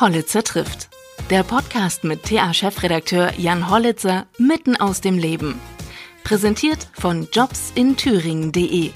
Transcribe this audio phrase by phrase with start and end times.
[0.00, 0.90] Hollitzer trifft.
[1.28, 5.60] Der Podcast mit TA-Chefredakteur Jan Hollitzer mitten aus dem Leben.
[6.22, 8.90] Präsentiert von jobsinthüringen.de,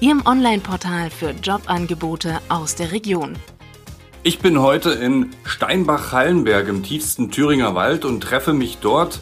[0.00, 3.36] Ihrem Online-Portal für Jobangebote aus der Region.
[4.22, 9.20] Ich bin heute in Steinbach-Hallenberg im tiefsten Thüringer Wald und treffe mich dort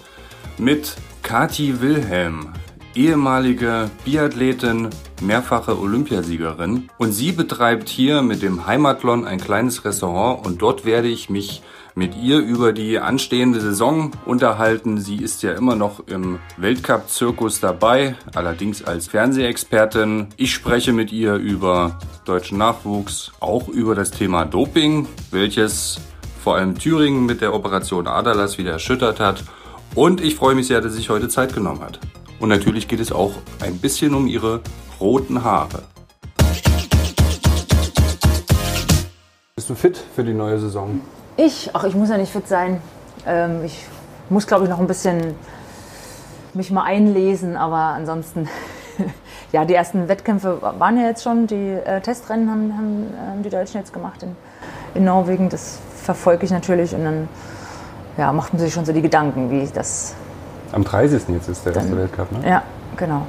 [0.56, 0.94] mit
[1.24, 2.52] Kati Wilhelm,
[2.94, 6.88] ehemalige Biathletin, mehrfache Olympiasiegerin.
[6.98, 11.62] Und sie betreibt hier mit dem Heimatlon ein kleines Restaurant und dort werde ich mich
[11.94, 14.98] mit ihr über die anstehende Saison unterhalten.
[14.98, 20.28] Sie ist ja immer noch im Weltcup-Zirkus dabei, allerdings als Fernsehexpertin.
[20.36, 26.00] Ich spreche mit ihr über deutschen Nachwuchs, auch über das Thema Doping, welches
[26.42, 29.44] vor allem Thüringen mit der Operation Adalas wieder erschüttert hat.
[29.94, 32.00] Und ich freue mich sehr, dass sie sich heute Zeit genommen hat.
[32.40, 34.60] Und natürlich geht es auch ein bisschen um ihre
[35.00, 35.82] roten Haare.
[39.56, 41.00] Bist du fit für die neue Saison?
[41.36, 41.70] Ich?
[41.72, 42.80] Ach, ich muss ja nicht fit sein.
[43.26, 43.86] Ähm, ich
[44.28, 45.34] muss, glaube ich, noch ein bisschen
[46.54, 48.48] mich mal einlesen, aber ansonsten,
[49.52, 53.50] ja, die ersten Wettkämpfe waren ja jetzt schon, die äh, Testrennen haben, haben äh, die
[53.50, 54.36] Deutschen jetzt gemacht in,
[54.94, 55.48] in Norwegen.
[55.48, 57.28] Das verfolge ich natürlich und dann
[58.16, 60.14] ja, macht man sich schon so die Gedanken, wie das.
[60.72, 61.22] Am 30.
[61.28, 62.48] jetzt ist der erste Weltcup, ne?
[62.48, 62.62] Ja,
[62.96, 63.26] genau.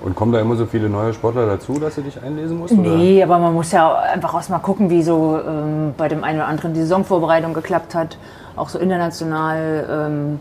[0.00, 2.74] Und kommen da immer so viele neue Sportler dazu, dass du dich einlesen musst?
[2.74, 3.24] Nee, oder?
[3.24, 6.48] aber man muss ja einfach auch mal gucken, wie so ähm, bei dem einen oder
[6.48, 8.16] anderen die Saisonvorbereitung geklappt hat.
[8.54, 9.86] Auch so international.
[9.90, 10.40] Ähm,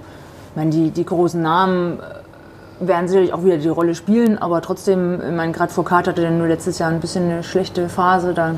[0.51, 4.61] ich meine, die, die großen Namen äh, werden sicherlich auch wieder die Rolle spielen, aber
[4.61, 8.35] trotzdem, ich meine, gerade Foucault hatte nur letztes Jahr ein bisschen eine schlechte Phase.
[8.35, 8.55] Da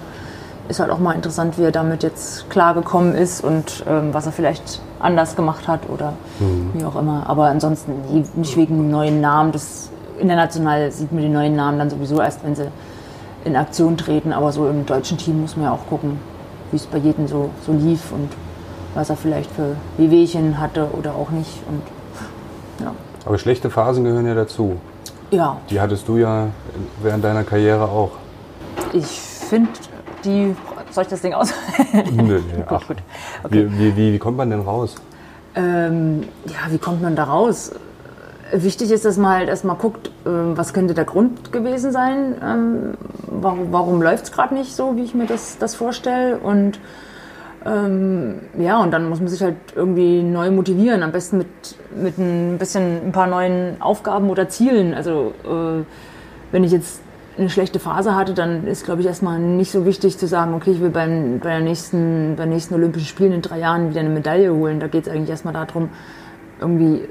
[0.67, 4.33] ist halt auch mal interessant, wie er damit jetzt klargekommen ist und ähm, was er
[4.33, 6.71] vielleicht anders gemacht hat oder mhm.
[6.73, 7.23] wie auch immer.
[7.27, 7.93] Aber ansonsten
[8.35, 9.53] nicht wegen neuen Namen.
[9.53, 9.89] Das
[10.19, 12.67] international sieht man die neuen Namen dann sowieso erst, wenn sie
[13.45, 14.33] in Aktion treten.
[14.33, 16.19] Aber so im deutschen Team muss man ja auch gucken,
[16.71, 18.29] wie es bei jedem so, so lief und
[18.93, 21.61] was er vielleicht für Wehwehchen hatte oder auch nicht.
[21.67, 21.81] Und,
[22.83, 22.93] ja.
[23.25, 24.77] Aber schlechte Phasen gehören ja dazu.
[25.31, 25.57] Ja.
[25.69, 26.47] Die hattest du ja
[27.01, 28.11] während deiner Karriere auch.
[28.93, 29.69] Ich finde,
[30.25, 30.55] die.
[30.91, 31.53] Soll ich das Ding aus?
[32.11, 32.87] Nö, nee, ach.
[32.87, 32.97] gut,
[33.43, 33.67] Okay.
[33.69, 34.95] Wie, wie, wie, kommt man denn raus?
[35.55, 37.71] Ähm, ja, wie kommt man da raus?
[38.51, 42.93] Wichtig ist, dass man halt erstmal guckt, ähm, was könnte der Grund gewesen sein, ähm,
[43.27, 46.37] warum, warum läuft es gerade nicht so, wie ich mir das, das vorstelle.
[46.39, 46.79] Und
[47.65, 51.47] ähm, ja, und dann muss man sich halt irgendwie neu motivieren, am besten mit,
[51.95, 54.93] mit ein bisschen ein paar neuen Aufgaben oder Zielen.
[54.93, 55.83] Also äh,
[56.51, 57.01] wenn ich jetzt
[57.37, 60.71] eine schlechte Phase hatte, dann ist, glaube ich, erstmal nicht so wichtig zu sagen, okay,
[60.71, 64.09] ich will beim, bei, der nächsten, bei nächsten Olympischen Spielen in drei Jahren wieder eine
[64.09, 64.79] Medaille holen.
[64.79, 65.89] Da geht es eigentlich erstmal darum,
[66.59, 67.07] irgendwie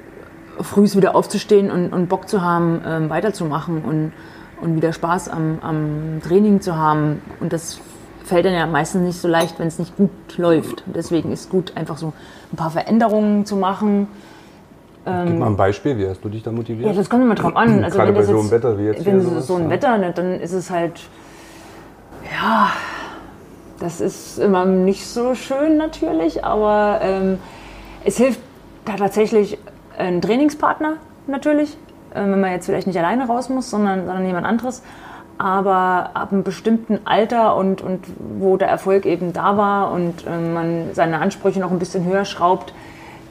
[0.61, 4.13] frühs wieder aufzustehen und, und Bock zu haben, ähm, weiterzumachen und,
[4.61, 7.23] und wieder Spaß am, am Training zu haben.
[7.41, 7.81] Und das
[8.25, 10.85] fällt dann ja meistens nicht so leicht, wenn es nicht gut läuft.
[10.87, 12.13] Deswegen ist es gut, einfach so
[12.53, 14.09] ein paar Veränderungen zu machen.
[15.05, 16.91] Gib mal ein Beispiel, wie hast du dich da motiviert?
[16.91, 17.83] Ja, das kommt immer drauf an.
[17.85, 19.07] Also Gerade wenn bei so einem Wetter wie jetzt.
[19.07, 21.01] Wenn so, so ein Wetter, ne, dann ist es halt,
[22.31, 22.71] ja,
[23.81, 27.39] das ist immer nicht so schön natürlich, aber ähm,
[28.05, 28.41] es hilft
[28.85, 29.59] da tatsächlich
[29.99, 30.95] ein Trainingspartner
[31.27, 31.77] natürlich,
[32.15, 34.83] äh, wenn man jetzt vielleicht nicht alleine raus muss, sondern, sondern jemand anderes.
[35.39, 38.05] Aber ab einem bestimmten Alter und, und
[38.39, 42.25] wo der Erfolg eben da war und äh, man seine Ansprüche noch ein bisschen höher
[42.25, 42.73] schraubt,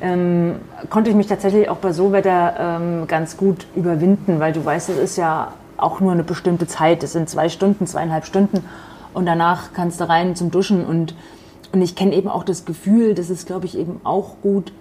[0.01, 0.55] ähm,
[0.89, 4.89] konnte ich mich tatsächlich auch bei so Wetter ähm, ganz gut überwinden, weil du weißt,
[4.89, 7.03] es ist ja auch nur eine bestimmte Zeit.
[7.03, 8.63] Es sind zwei Stunden, zweieinhalb Stunden
[9.13, 11.15] und danach kannst du rein zum Duschen und,
[11.73, 14.71] und ich kenne eben auch das Gefühl, das ist, glaube ich, eben auch gut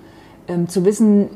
[0.48, 1.28] ähm, zu wissen,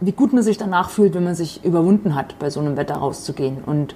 [0.00, 2.96] wie gut man sich danach fühlt, wenn man sich überwunden hat, bei so einem Wetter
[2.96, 3.58] rauszugehen.
[3.64, 3.94] Und,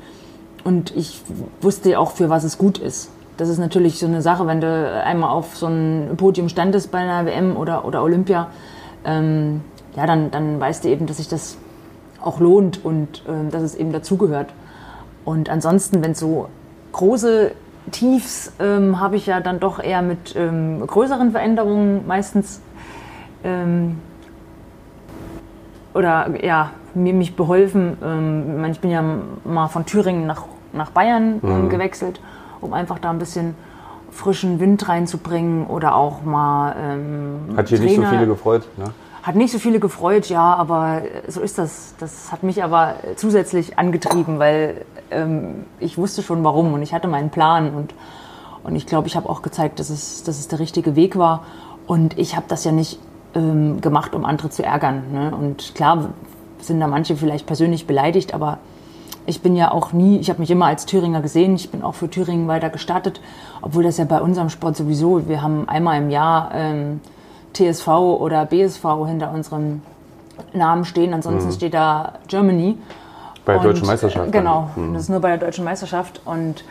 [0.64, 1.22] und ich
[1.60, 3.10] wusste auch, für was es gut ist.
[3.36, 6.98] Das ist natürlich so eine Sache, wenn du einmal auf so einem Podium standest bei
[6.98, 8.48] einer WM oder, oder Olympia,
[9.04, 9.62] ähm,
[9.96, 11.56] ja, dann, dann weißt du eben, dass sich das
[12.20, 14.52] auch lohnt und ähm, dass es eben dazugehört.
[15.24, 16.48] Und ansonsten, wenn so
[16.92, 17.52] große
[17.91, 22.60] Tiefs ähm, habe ich ja dann doch eher mit ähm, größeren Veränderungen meistens
[23.44, 23.98] ähm,
[25.94, 27.97] oder ja, mir mich beholfen.
[28.03, 29.03] Ähm, ich bin ja
[29.44, 31.68] mal von Thüringen nach, nach Bayern ähm, mhm.
[31.68, 32.21] gewechselt,
[32.60, 33.54] um einfach da ein bisschen
[34.10, 36.74] frischen Wind reinzubringen oder auch mal.
[36.78, 38.84] Ähm, hat hier Trainer, nicht so viele gefreut, ne?
[39.22, 41.94] Hat nicht so viele gefreut, ja, aber so ist das.
[41.98, 47.09] Das hat mich aber zusätzlich angetrieben, weil ähm, ich wusste schon warum und ich hatte
[47.09, 47.94] meinen Plan und,
[48.65, 51.44] und ich glaube, ich habe auch gezeigt, dass es, dass es der richtige Weg war.
[51.86, 52.98] Und ich habe das ja nicht
[53.34, 55.04] ähm, gemacht, um andere zu ärgern.
[55.12, 55.32] Ne?
[55.34, 56.10] Und klar
[56.60, 58.58] sind da manche vielleicht persönlich beleidigt, aber
[59.26, 61.94] ich bin ja auch nie, ich habe mich immer als Thüringer gesehen, ich bin auch
[61.94, 63.20] für Thüringen weiter gestartet,
[63.60, 67.00] obwohl das ja bei unserem Sport sowieso, wir haben einmal im Jahr ähm,
[67.52, 69.82] TSV oder BSV hinter unserem
[70.52, 71.54] Namen stehen, ansonsten mhm.
[71.54, 72.78] steht da Germany.
[73.44, 74.32] Bei der deutschen Meisterschaft.
[74.32, 74.94] Genau, mhm.
[74.94, 76.64] das ist nur bei der deutschen Meisterschaft und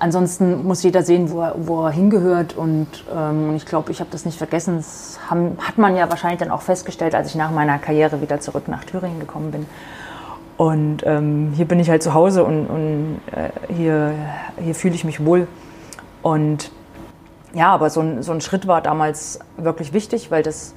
[0.00, 4.10] ansonsten muss jeder sehen, wo er, wo er hingehört und ähm, ich glaube, ich habe
[4.10, 4.78] das nicht vergessen.
[4.78, 8.40] Das haben, hat man ja wahrscheinlich dann auch festgestellt, als ich nach meiner Karriere wieder
[8.40, 9.66] zurück nach Thüringen gekommen bin.
[10.56, 14.12] Und ähm, hier bin ich halt zu Hause und, und äh, hier,
[14.60, 15.46] hier fühle ich mich wohl.
[16.22, 16.70] Und
[17.54, 20.74] ja, aber so ein, so ein Schritt war damals wirklich wichtig, weil das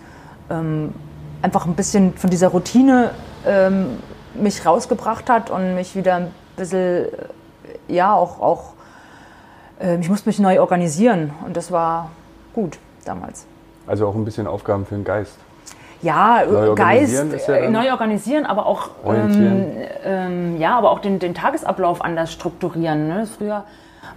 [0.50, 0.94] ähm,
[1.42, 3.12] einfach ein bisschen von dieser Routine
[3.46, 3.98] ähm,
[4.34, 7.08] mich rausgebracht hat und mich wieder ein bisschen, äh,
[7.88, 8.73] ja, auch, auch
[10.00, 12.10] ich musste mich neu organisieren und das war
[12.54, 13.46] gut damals.
[13.88, 15.38] Also auch ein bisschen Aufgaben für den Geist.
[16.02, 19.72] Ja, neu Geist, ja neu organisieren, aber auch, ähm,
[20.04, 23.08] ähm, ja, aber auch den, den Tagesablauf anders strukturieren.
[23.08, 23.26] Ne?
[23.26, 23.64] Früher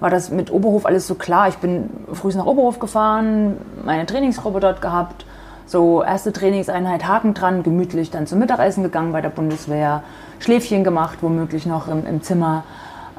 [0.00, 1.48] war das mit Oberhof alles so klar.
[1.48, 5.26] Ich bin früh nach Oberhof gefahren, meine Trainingsgruppe dort gehabt,
[5.64, 10.02] so erste Trainingseinheit Haken dran, gemütlich dann zum Mittagessen gegangen bei der Bundeswehr,
[10.40, 12.64] Schläfchen gemacht, womöglich noch im, im Zimmer.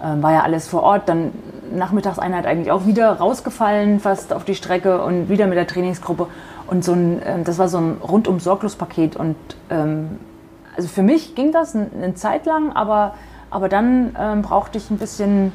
[0.01, 1.31] Äh, war ja alles vor Ort, dann
[1.71, 6.27] Nachmittagseinheit eigentlich auch wieder rausgefallen, fast auf die Strecke und wieder mit der Trainingsgruppe.
[6.67, 9.15] Und so ein, äh, das war so ein rundum sorglos Paket.
[9.15, 9.35] Und
[9.69, 10.17] ähm,
[10.75, 13.15] also für mich ging das eine Zeit lang, aber,
[13.49, 15.51] aber dann ähm, brauchte ich ein bisschen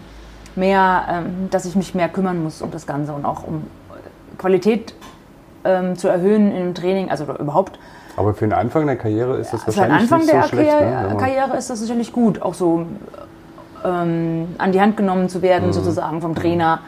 [0.57, 3.67] mehr, ähm, dass ich mich mehr kümmern muss um das Ganze und auch um
[4.39, 4.95] Qualität
[5.65, 7.79] ähm, zu erhöhen im Training, also überhaupt.
[8.17, 10.71] Aber für den Anfang der Karriere ist das also wahrscheinlich Anfang nicht der so schlecht.
[10.71, 11.17] Karriere, ne?
[11.17, 12.87] Karriere ist das sicherlich gut, auch so
[13.85, 15.73] ähm, an die Hand genommen zu werden, mhm.
[15.73, 16.81] sozusagen vom Trainer,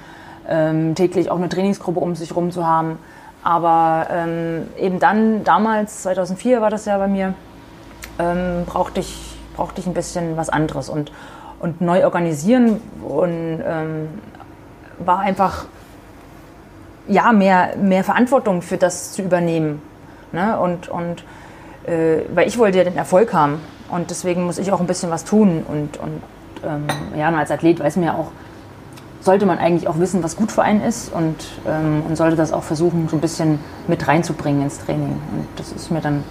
[0.49, 2.99] ähm, täglich auch eine Trainingsgruppe um sich herum zu haben.
[3.43, 7.35] Aber ähm, eben dann, damals, 2004 war das ja bei mir,
[8.19, 11.13] ähm, brauchte, ich, brauchte ich ein bisschen was anderes und,
[11.61, 14.09] und neu organisieren und ähm,
[14.99, 15.67] war einfach
[17.07, 19.83] ja, mehr, mehr Verantwortung für das zu übernehmen.
[20.33, 20.59] Ne?
[20.59, 21.25] Und, und
[21.87, 25.11] äh, weil ich wollte ja den Erfolg haben und deswegen muss ich auch ein bisschen
[25.11, 26.23] was tun und, und
[26.67, 26.85] ähm,
[27.17, 28.31] ja, und als Athlet weiß man ja auch,
[29.21, 32.53] sollte man eigentlich auch wissen, was gut für einen ist und, ähm, und sollte das
[32.53, 33.59] auch versuchen, so ein bisschen
[33.89, 35.13] mit reinzubringen ins Training.
[35.33, 36.25] Und das ist mir dann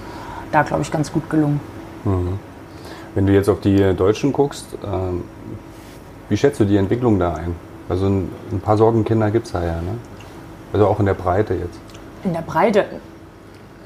[0.52, 1.60] da, glaube ich, ganz gut gelungen.
[2.06, 2.40] Mhm.
[3.16, 5.24] Wenn du jetzt auf die Deutschen guckst, ähm,
[6.30, 7.56] wie schätzt du die Entwicklung da ein?
[7.90, 9.98] Also ein, ein paar Sorgenkinder gibt es da ja, ne?
[10.72, 11.80] Also auch in der Breite jetzt.
[12.24, 12.86] In der Breite?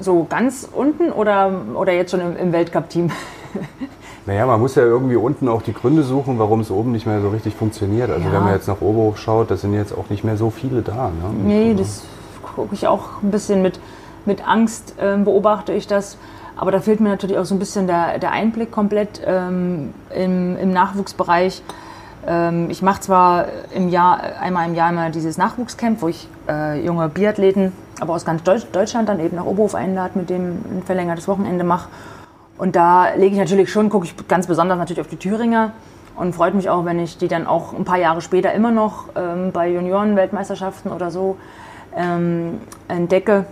[0.00, 3.10] So ganz unten oder, oder jetzt schon im, im Weltcup-Team?
[4.28, 7.22] Naja, man muss ja irgendwie unten auch die Gründe suchen, warum es oben nicht mehr
[7.22, 8.10] so richtig funktioniert.
[8.10, 8.32] Also ja.
[8.34, 11.08] wenn man jetzt nach Oberhof schaut, da sind jetzt auch nicht mehr so viele da.
[11.08, 11.32] Ne?
[11.44, 12.02] Nee, das
[12.42, 13.80] gucke ich auch ein bisschen mit,
[14.26, 16.18] mit Angst, äh, beobachte ich das.
[16.56, 20.58] Aber da fehlt mir natürlich auch so ein bisschen der, der Einblick komplett ähm, im,
[20.58, 21.62] im Nachwuchsbereich.
[22.26, 26.84] Ähm, ich mache zwar im Jahr, einmal im Jahr immer dieses Nachwuchscamp, wo ich äh,
[26.84, 30.82] junge Biathleten, aber aus ganz Deutsch, Deutschland dann eben nach Oberhof einlade, mit dem ein
[30.84, 31.88] verlängertes Wochenende mache.
[32.58, 35.72] Und da lege ich natürlich schon, gucke ich ganz besonders natürlich auf die Thüringer
[36.16, 39.04] und freut mich auch, wenn ich die dann auch ein paar Jahre später immer noch
[39.14, 41.36] ähm, bei Junioren-Weltmeisterschaften oder so
[41.96, 43.46] ähm, entdecke,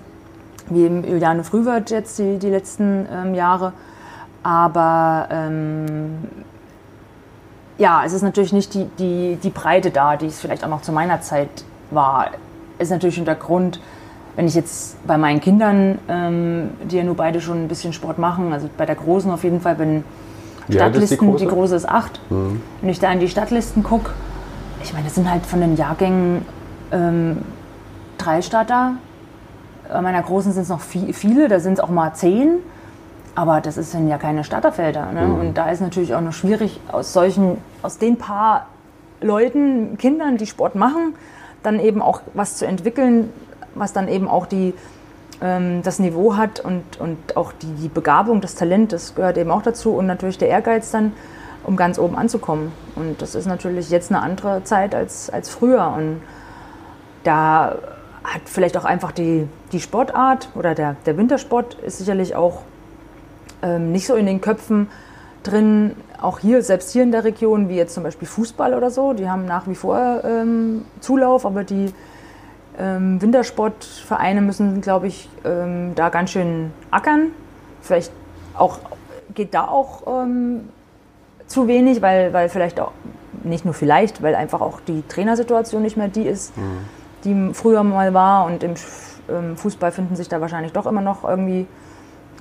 [0.68, 3.72] wie Juliane Frühwirth jetzt die, die letzten ähm, Jahre.
[4.42, 6.18] Aber ähm,
[7.78, 10.82] ja, es ist natürlich nicht die, die, die Breite da, die es vielleicht auch noch
[10.82, 12.30] zu meiner Zeit war.
[12.78, 13.80] Ist natürlich schon der Grund,
[14.36, 18.18] wenn ich jetzt bei meinen Kindern, ähm, die ja nur beide schon ein bisschen Sport
[18.18, 20.04] machen, also bei der Großen auf jeden Fall, wenn
[20.68, 22.60] Stadtlisten, die, die, Große ist acht, mhm.
[22.80, 24.10] wenn ich da in die Stadtlisten gucke,
[24.82, 26.42] ich meine, das sind halt von den Jahrgängen
[26.92, 27.38] ähm,
[28.18, 28.92] drei Starter.
[29.88, 32.58] Bei meiner Großen sind es noch viel, viele, da sind es auch mal zehn.
[33.34, 35.12] Aber das sind ja keine Starterfelder.
[35.12, 35.26] Ne?
[35.26, 35.40] Mhm.
[35.40, 38.66] Und da ist natürlich auch noch schwierig, aus solchen, aus den paar
[39.20, 41.14] Leuten, Kindern, die Sport machen,
[41.62, 43.30] dann eben auch was zu entwickeln,
[43.78, 44.74] was dann eben auch die,
[45.40, 49.62] ähm, das Niveau hat und, und auch die, Begabung, das Talent, das gehört eben auch
[49.62, 51.12] dazu und natürlich der Ehrgeiz dann,
[51.64, 52.72] um ganz oben anzukommen.
[52.94, 55.92] Und das ist natürlich jetzt eine andere Zeit als, als früher.
[55.96, 56.20] Und
[57.24, 57.76] da
[58.22, 62.62] hat vielleicht auch einfach die, die Sportart oder der, der Wintersport ist sicherlich auch
[63.62, 64.88] ähm, nicht so in den Köpfen
[65.42, 69.12] drin, auch hier, selbst hier in der Region, wie jetzt zum Beispiel Fußball oder so,
[69.12, 71.92] die haben nach wie vor ähm, Zulauf, aber die
[72.78, 77.28] ähm, Wintersportvereine müssen, glaube ich, ähm, da ganz schön ackern.
[77.80, 78.12] Vielleicht
[78.54, 78.78] auch,
[79.34, 80.68] geht da auch ähm,
[81.46, 82.92] zu wenig, weil, weil vielleicht auch,
[83.44, 86.78] nicht nur vielleicht, weil einfach auch die Trainersituation nicht mehr die ist, mhm.
[87.24, 88.44] die früher mal war.
[88.46, 88.74] Und im
[89.28, 91.66] ähm, Fußball finden sich da wahrscheinlich doch immer noch irgendwie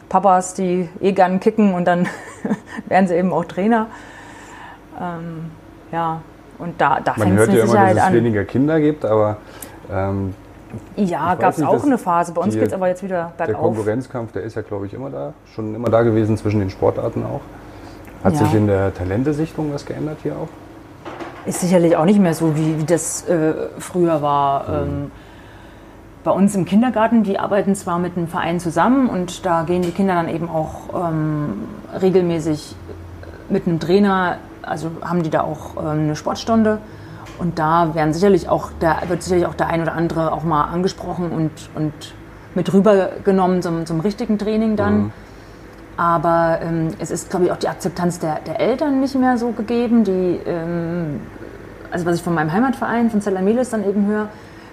[0.09, 2.07] Papas, die eh gern kicken und dann
[2.87, 3.87] werden sie eben auch Trainer.
[4.99, 5.51] Ähm,
[5.91, 6.21] ja,
[6.57, 8.13] und da, da Man fängt es hört mit ja immer, Sicherheit dass es an.
[8.13, 9.37] weniger Kinder gibt, aber
[9.91, 10.33] ähm,
[10.95, 12.31] Ja, gab es auch eine Phase.
[12.33, 13.61] Bei uns geht es aber jetzt wieder der bergauf.
[13.61, 17.23] Konkurrenzkampf, der ist ja, glaube ich, immer da, schon immer da gewesen zwischen den Sportarten
[17.23, 17.41] auch.
[18.23, 18.39] Hat Ja.
[18.39, 20.49] sich in der Talentesichtung was geändert hier auch?
[21.47, 24.67] Ist sicherlich auch nicht mehr so, wie, wie das äh, früher war.
[24.67, 25.11] Ähm,
[26.23, 29.91] bei uns im Kindergarten, die arbeiten zwar mit einem Verein zusammen und da gehen die
[29.91, 31.65] Kinder dann eben auch ähm,
[32.01, 32.75] regelmäßig
[33.47, 36.79] mit einem Trainer, also haben die da auch ähm, eine Sportstunde.
[37.37, 40.65] Und da werden sicherlich auch, da wird sicherlich auch der ein oder andere auch mal
[40.65, 41.93] angesprochen und, und
[42.55, 45.11] mit rübergenommen zum, zum richtigen Training dann.
[45.97, 49.51] Aber ähm, es ist, glaube ich, auch die Akzeptanz der, der Eltern nicht mehr so
[49.51, 50.03] gegeben.
[50.03, 51.21] Die, ähm,
[51.91, 54.27] also was ich von meinem Heimatverein, von Salameles dann eben höre,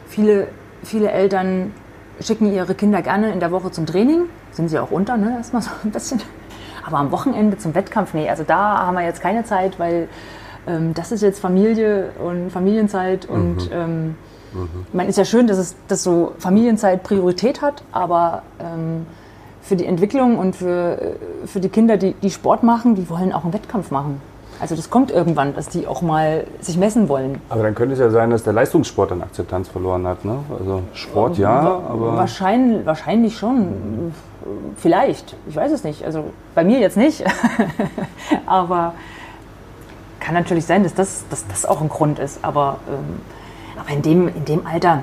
[0.06, 0.48] viele,
[0.82, 1.72] viele Eltern
[2.20, 4.24] schicken ihre Kinder gerne in der Woche zum Training.
[4.50, 5.36] Sind sie auch unter, ne?
[5.36, 6.20] Erstmal so ein bisschen.
[6.84, 10.08] Aber am Wochenende zum Wettkampf, nee, also da haben wir jetzt keine Zeit, weil
[10.66, 14.16] ähm, das ist jetzt Familie und Familienzeit und ähm,
[14.88, 19.06] ich meine, ist ja schön, dass es dass so Familienzeit Priorität hat, aber ähm,
[19.62, 23.32] für die Entwicklung und für, äh, für die Kinder, die, die Sport machen, die wollen
[23.32, 24.20] auch einen Wettkampf machen.
[24.60, 27.40] Also das kommt irgendwann, dass die auch mal sich messen wollen.
[27.48, 30.24] Aber dann könnte es ja sein, dass der Leistungssport an Akzeptanz verloren hat.
[30.24, 30.38] Ne?
[30.56, 34.12] Also Sport ja, aber Wahrscheinlich, wahrscheinlich schon.
[34.76, 35.36] Vielleicht.
[35.48, 36.04] Ich weiß es nicht.
[36.04, 37.24] Also bei mir jetzt nicht.
[38.46, 38.94] aber
[40.22, 42.38] kann natürlich sein, dass das, dass das auch ein Grund ist.
[42.42, 43.20] Aber, ähm,
[43.78, 45.02] aber in, dem, in dem Alter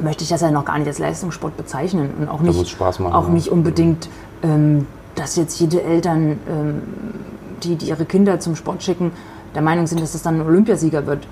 [0.00, 2.10] möchte ich das ja noch gar nicht als Leistungssport bezeichnen.
[2.20, 3.32] Und auch nicht, machen, auch ja.
[3.32, 4.08] nicht unbedingt,
[4.42, 6.82] ähm, dass jetzt jede Eltern, ähm,
[7.62, 9.12] die, die ihre Kinder zum Sport schicken,
[9.54, 11.26] der Meinung sind, dass das dann ein Olympiasieger wird.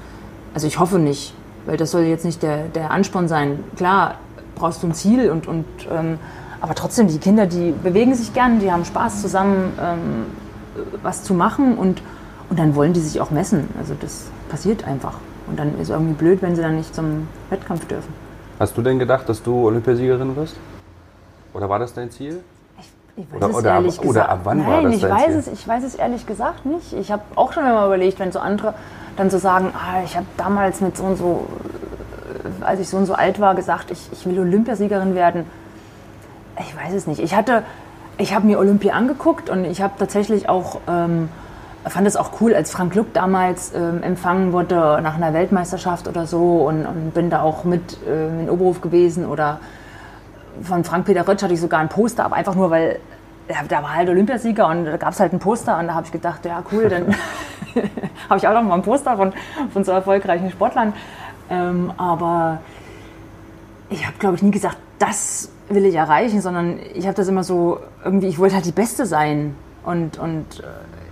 [0.54, 1.34] Also ich hoffe nicht,
[1.66, 3.62] weil das soll jetzt nicht der, der Ansporn sein.
[3.76, 4.14] Klar,
[4.54, 6.18] brauchst du ein Ziel und, und ähm,
[6.60, 10.26] aber trotzdem, die Kinder, die bewegen sich gern, die haben Spaß zusammen ähm,
[11.02, 12.02] was zu machen und,
[12.50, 13.68] und dann wollen die sich auch messen.
[13.78, 15.14] Also das passiert einfach.
[15.48, 18.12] Und dann ist irgendwie blöd, wenn sie dann nicht zum Wettkampf dürfen.
[18.58, 20.56] hast du denn gedacht, dass du Olympiasiegerin wirst?
[21.54, 22.40] Oder war das dein Ziel?
[23.16, 24.28] Ich weiß Oder- es oder ab- ehrlich oder gesagt.
[24.30, 25.36] ab wann Nein, war das ich dein weiß Ziel?
[25.38, 26.92] es, ich weiß es ehrlich gesagt nicht.
[26.92, 28.74] Ich habe auch schon immer überlegt, wenn so andere
[29.16, 31.46] dann so sagen, ah, ich habe damals mit so und so,
[32.60, 35.44] äh, als ich so und so alt war, gesagt, ich, ich will Olympiasiegerin werden.
[36.60, 37.20] Ich weiß es nicht.
[37.20, 37.62] Ich hatte,
[38.18, 41.28] ich habe mir Olympia angeguckt und ich habe tatsächlich auch, ähm,
[41.90, 46.26] fand es auch cool, als Frank Luck damals ähm, empfangen wurde nach einer Weltmeisterschaft oder
[46.26, 49.60] so und, und bin da auch mit ähm, in Oberhof gewesen oder
[50.62, 52.98] von Frank-Peter Rötsch hatte ich sogar ein Poster, aber einfach nur, weil
[53.48, 56.06] ja, da war halt Olympiasieger und da gab es halt ein Poster und da habe
[56.06, 57.14] ich gedacht, ja cool, dann
[58.28, 59.32] habe ich auch noch mal ein Poster von,
[59.72, 60.92] von so erfolgreichen Sportlern.
[61.50, 62.60] Ähm, aber
[63.90, 67.44] ich habe, glaube ich, nie gesagt, das will ich erreichen, sondern ich habe das immer
[67.44, 70.62] so, irgendwie, ich wollte halt die Beste sein und, und äh,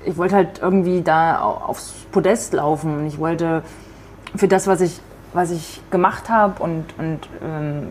[0.04, 3.62] ich wollte halt irgendwie da au- aufs Podest laufen und ich wollte
[4.36, 5.00] für das, was ich,
[5.32, 7.88] was ich gemacht habe und, und ähm,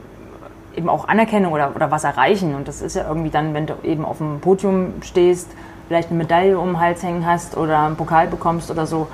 [0.76, 2.56] eben auch Anerkennung oder, oder was erreichen.
[2.56, 5.50] Und das ist ja irgendwie dann, wenn du eben auf dem Podium stehst,
[5.88, 9.08] vielleicht eine Medaille um den Hals hängen hast oder einen Pokal bekommst oder so.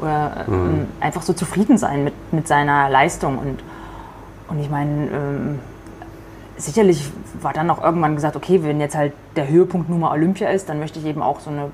[0.00, 3.38] Oder ähm, einfach so zufrieden sein mit, mit seiner Leistung.
[3.38, 3.62] Und,
[4.48, 5.58] und ich meine, ähm,
[6.56, 10.68] sicherlich war dann auch irgendwann gesagt, okay, wenn jetzt halt der Höhepunkt Nummer Olympia ist,
[10.68, 11.70] dann möchte ich eben auch so eine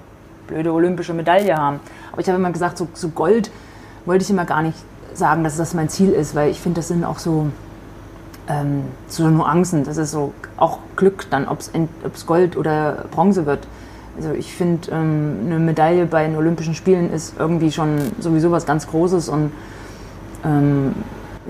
[0.50, 1.80] blöde olympische Medaille haben.
[2.12, 3.50] Aber ich habe immer gesagt, so, so Gold
[4.04, 4.76] wollte ich immer gar nicht
[5.14, 7.46] sagen, dass das mein Ziel ist, weil ich finde, das sind auch so,
[8.48, 9.84] ähm, so Nuancen.
[9.84, 13.66] Das ist so auch Glück dann, ob es Gold oder Bronze wird.
[14.16, 18.66] Also ich finde, ähm, eine Medaille bei den Olympischen Spielen ist irgendwie schon sowieso was
[18.66, 19.52] ganz Großes und
[20.44, 20.94] ähm,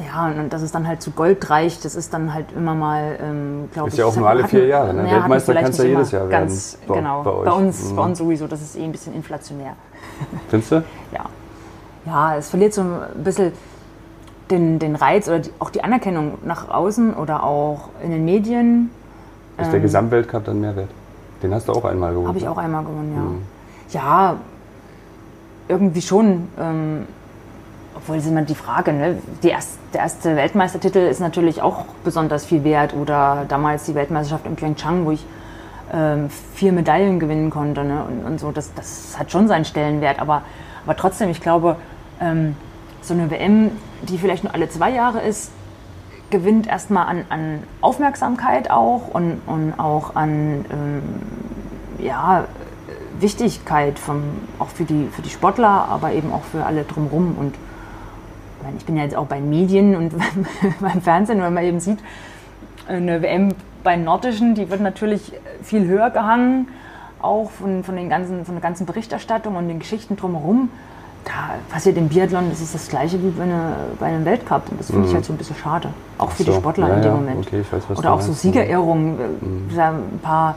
[0.07, 3.19] ja, und dass es dann halt zu Gold reicht, das ist dann halt immer mal,
[3.23, 3.95] ähm, glaube ich.
[3.95, 5.04] Ist ja auch nur alle vier Jahre, ne?
[5.11, 7.23] Weltmeister kannst du ja jedes Jahr Ganz werden, bei- genau.
[7.23, 7.97] bei Bei, uns, Mhm.
[7.97, 9.73] bei uns sowieso, das ist eh ein bisschen inflationär.
[10.49, 10.76] Findest du?
[11.12, 11.25] Ja.
[12.07, 13.52] Ja, es verliert so ein bisschen
[14.50, 18.90] den, den Reiz oder die, auch die Anerkennung nach außen oder auch in den Medien.
[19.59, 20.88] Ist der Gesamtweltcup dann mehr wert?
[21.42, 22.28] Den hast du auch einmal gewonnen.
[22.28, 23.40] Habe ich auch einmal gewonnen,
[23.92, 24.00] ja.
[24.00, 24.37] Ja,
[25.69, 26.49] irgendwie schon.
[26.59, 27.07] Ähm,
[28.00, 29.19] obwohl ist immer die Frage, ne?
[29.42, 32.95] die erst, der erste Weltmeistertitel ist natürlich auch besonders viel wert.
[32.95, 35.25] Oder damals die Weltmeisterschaft in Pyeongchang, wo ich
[35.92, 37.85] ähm, vier Medaillen gewinnen konnte.
[37.85, 38.04] Ne?
[38.04, 40.19] Und, und so, das, das hat schon seinen Stellenwert.
[40.19, 40.42] Aber,
[40.85, 41.76] aber trotzdem, ich glaube,
[42.21, 42.57] ähm,
[43.02, 45.50] so eine WM, die vielleicht nur alle zwei Jahre ist,
[46.30, 51.02] gewinnt erstmal an, an Aufmerksamkeit auch und, und auch an ähm,
[51.99, 52.45] ja,
[53.19, 54.23] Wichtigkeit vom,
[54.59, 57.37] auch für die, für die Sportler, aber eben auch für alle drumherum.
[57.38, 57.54] Und
[58.79, 60.12] ich, bin ja jetzt auch bei Medien und
[60.81, 61.99] beim Fernsehen, wenn man eben sieht,
[62.88, 66.69] eine WM bei Nordischen, die wird natürlich viel höher gehangen,
[67.23, 70.69] auch von, von, den ganzen, von der ganzen Berichterstattung und den Geschichten drumherum.
[71.25, 71.33] da
[71.73, 74.62] passiert im Biathlon, das ist das gleiche wie bei, eine, bei einem Weltcup.
[74.71, 75.88] Und das finde ich halt so ein bisschen schade.
[76.19, 76.47] Auch für Mhm.
[76.47, 76.52] so.
[76.52, 77.47] die Sportler Ja, in dem ja, Moment.
[77.47, 78.43] okay, weiß, Oder auch so meinst.
[78.43, 79.17] Siegerehrungen.
[79.71, 79.79] Mhm.
[79.79, 80.57] Ein paar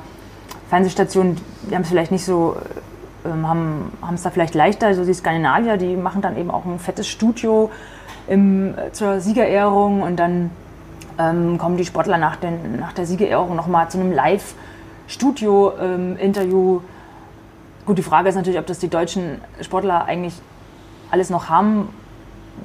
[0.69, 1.37] Fernsehstationen,
[1.69, 2.55] die haben es vielleicht nicht so,
[3.25, 4.93] ähm, haben es da vielleicht leichter.
[4.93, 7.71] So die Skandinavier, die machen dann eben auch ein fettes Studio
[8.27, 10.51] im, äh, zur Siegerehrung und dann
[11.19, 16.81] ähm, kommen die Sportler nach, den, nach der Siegerehrung nochmal zu einem Live-Studio-Interview.
[17.85, 20.33] Gut, die Frage ist natürlich, ob das die deutschen Sportler eigentlich
[21.11, 21.89] alles noch haben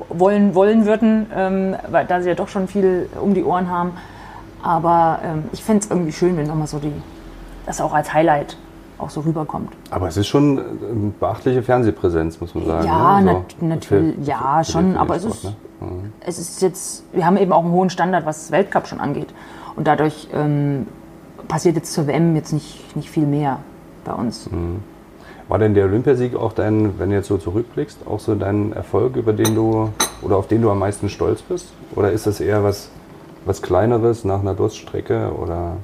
[0.08, 3.92] wollen, wollen würden, ähm, weil da sie ja doch schon viel um die Ohren haben.
[4.62, 6.92] Aber ähm, ich fände es irgendwie schön, wenn nochmal so die,
[7.66, 8.56] das auch als Highlight
[8.99, 9.71] auch so rüberkommt.
[9.90, 12.87] Aber es ist schon äh, eine beachtliche Fernsehpräsenz, muss man sagen.
[12.87, 13.33] Ja, ne?
[13.33, 15.55] nat- natürlich, für- ja, für schon, aber es ist- ne?
[15.81, 16.12] Mhm.
[16.26, 19.28] es ist jetzt, wir haben eben auch einen hohen Standard, was Weltcup schon angeht.
[19.76, 20.87] Und dadurch ähm,
[21.47, 23.61] passiert jetzt zur WM jetzt nicht, nicht viel mehr
[24.05, 24.50] bei uns.
[24.50, 24.81] Mhm.
[25.49, 29.17] War denn der Olympiasieg auch dein, wenn du jetzt so zurückblickst, auch so dein Erfolg,
[29.17, 29.88] über den du
[30.21, 31.69] oder auf den du am meisten stolz bist?
[31.95, 32.90] Oder ist das eher was,
[33.47, 35.31] was Kleineres nach einer Durststrecke?
[35.40, 35.76] Oder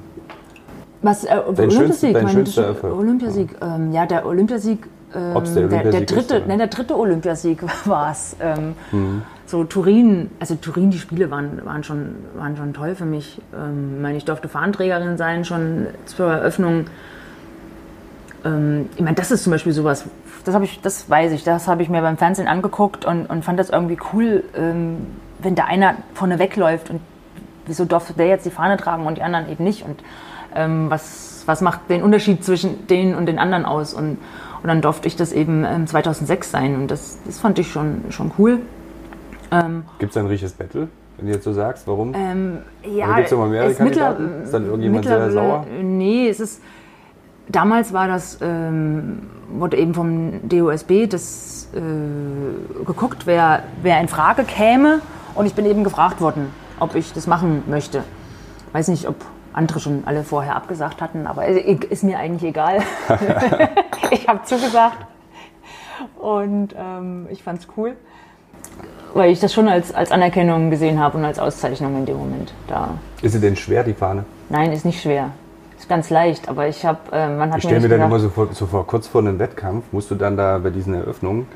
[1.05, 2.75] Was, äh, Dein schönster- dein schönster.
[2.83, 4.79] Olympiasieg, ähm, ja, der Olympiasieg,
[5.15, 6.47] ähm, Ob's der der, der, Olympiasieg ist, dritte, oder?
[6.47, 8.35] nein, der dritte Olympiasieg war es.
[8.41, 9.21] Ähm, Mhm.
[9.47, 13.39] So Turin, also Turin, die Spiele waren, waren, schon, waren schon toll für mich.
[13.53, 16.85] Ähm, ich meine, ich durfte Fahnenträgerin sein, schon zur Eröffnung.
[18.43, 20.05] Ähm, ich meine, das ist zum Beispiel sowas,
[20.45, 23.43] das, habe ich, das weiß ich, das habe ich mir beim Fernsehen angeguckt und, und
[23.45, 25.05] fand das irgendwie cool, ähm,
[25.39, 27.01] wenn da einer vorne wegläuft und
[27.67, 30.01] wieso durfte der jetzt die Fahne tragen und die anderen eben nicht und
[30.55, 34.17] ähm, was, was macht den Unterschied zwischen denen und den anderen aus und,
[34.61, 38.03] und dann durfte ich das eben ähm, 2006 sein und das, das fand ich schon,
[38.09, 38.59] schon cool.
[39.99, 41.87] gibt es ein richtiges Battle, wenn du jetzt so sagst?
[41.87, 42.13] Warum?
[42.15, 44.43] Ähm, ja, noch mal mehrere es mittler- Kandidaten?
[44.43, 45.65] Ist dann irgendjemand sehr sauer?
[45.81, 46.61] Nee, es ist.
[47.47, 49.19] Damals war das, ähm,
[49.49, 55.01] wurde eben vom DOSB das äh, geguckt, wer, wer in Frage käme.
[55.35, 56.47] Und ich bin eben gefragt worden,
[56.79, 58.03] ob ich das machen möchte.
[58.73, 59.15] Weiß nicht, ob
[59.55, 62.79] andere schon alle vorher abgesagt hatten, aber ist mir eigentlich egal.
[64.11, 64.97] ich habe zugesagt
[66.19, 67.95] und ähm, ich fand es cool,
[69.13, 72.53] weil ich das schon als, als Anerkennung gesehen habe und als Auszeichnung in dem Moment.
[72.67, 72.95] Da.
[73.21, 74.25] Ist sie denn schwer, die Fahne?
[74.49, 75.31] Nein, ist nicht schwer.
[75.77, 78.17] Ist ganz leicht, aber ich habe, äh, man hat Ich stelle mir nicht dann immer
[78.17, 80.93] gesagt- so vor, so vor, kurz vor einem Wettkampf, musst du dann da bei diesen
[80.93, 81.47] Eröffnungen,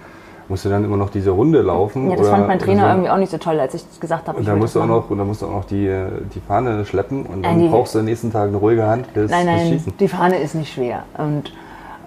[0.50, 2.10] musst du dann immer noch diese Runde laufen?
[2.10, 2.88] Ja, das oder, fand mein Trainer so?
[2.88, 4.38] irgendwie auch nicht so toll, als ich gesagt habe.
[4.38, 5.88] Und ich dann musst du auch noch, und dann musst du auch noch die,
[6.34, 9.32] die Fahne schleppen und dann Nein, brauchst du am nächsten Tag eine ruhige Hand fürs,
[9.32, 9.94] Nein, nein, Schießen.
[9.98, 11.04] die Fahne ist nicht schwer.
[11.18, 11.54] Und,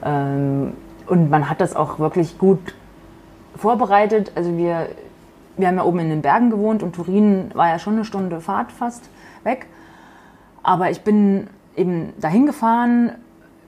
[0.05, 0.73] ähm,
[1.07, 2.75] und man hat das auch wirklich gut
[3.57, 4.33] vorbereitet.
[4.35, 4.89] Also wir,
[5.57, 8.41] wir haben ja oben in den Bergen gewohnt und Turin war ja schon eine Stunde
[8.41, 9.09] Fahrt fast
[9.45, 9.67] weg.
[10.65, 13.13] Aber ich bin eben dahin gefahren,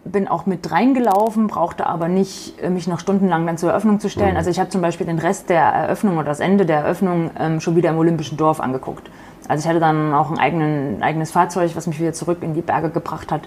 [0.05, 4.09] bin auch mit reingelaufen, brauchte aber nicht, äh, mich noch stundenlang dann zur Eröffnung zu
[4.11, 4.37] stellen.
[4.37, 7.61] Also ich habe zum Beispiel den Rest der Eröffnung oder das Ende der Eröffnung ähm,
[7.61, 9.11] schon wieder im Olympischen Dorf angeguckt.
[9.49, 12.55] Also ich hatte dann auch ein, eigenen, ein eigenes Fahrzeug, was mich wieder zurück in
[12.55, 13.43] die Berge gebracht hat.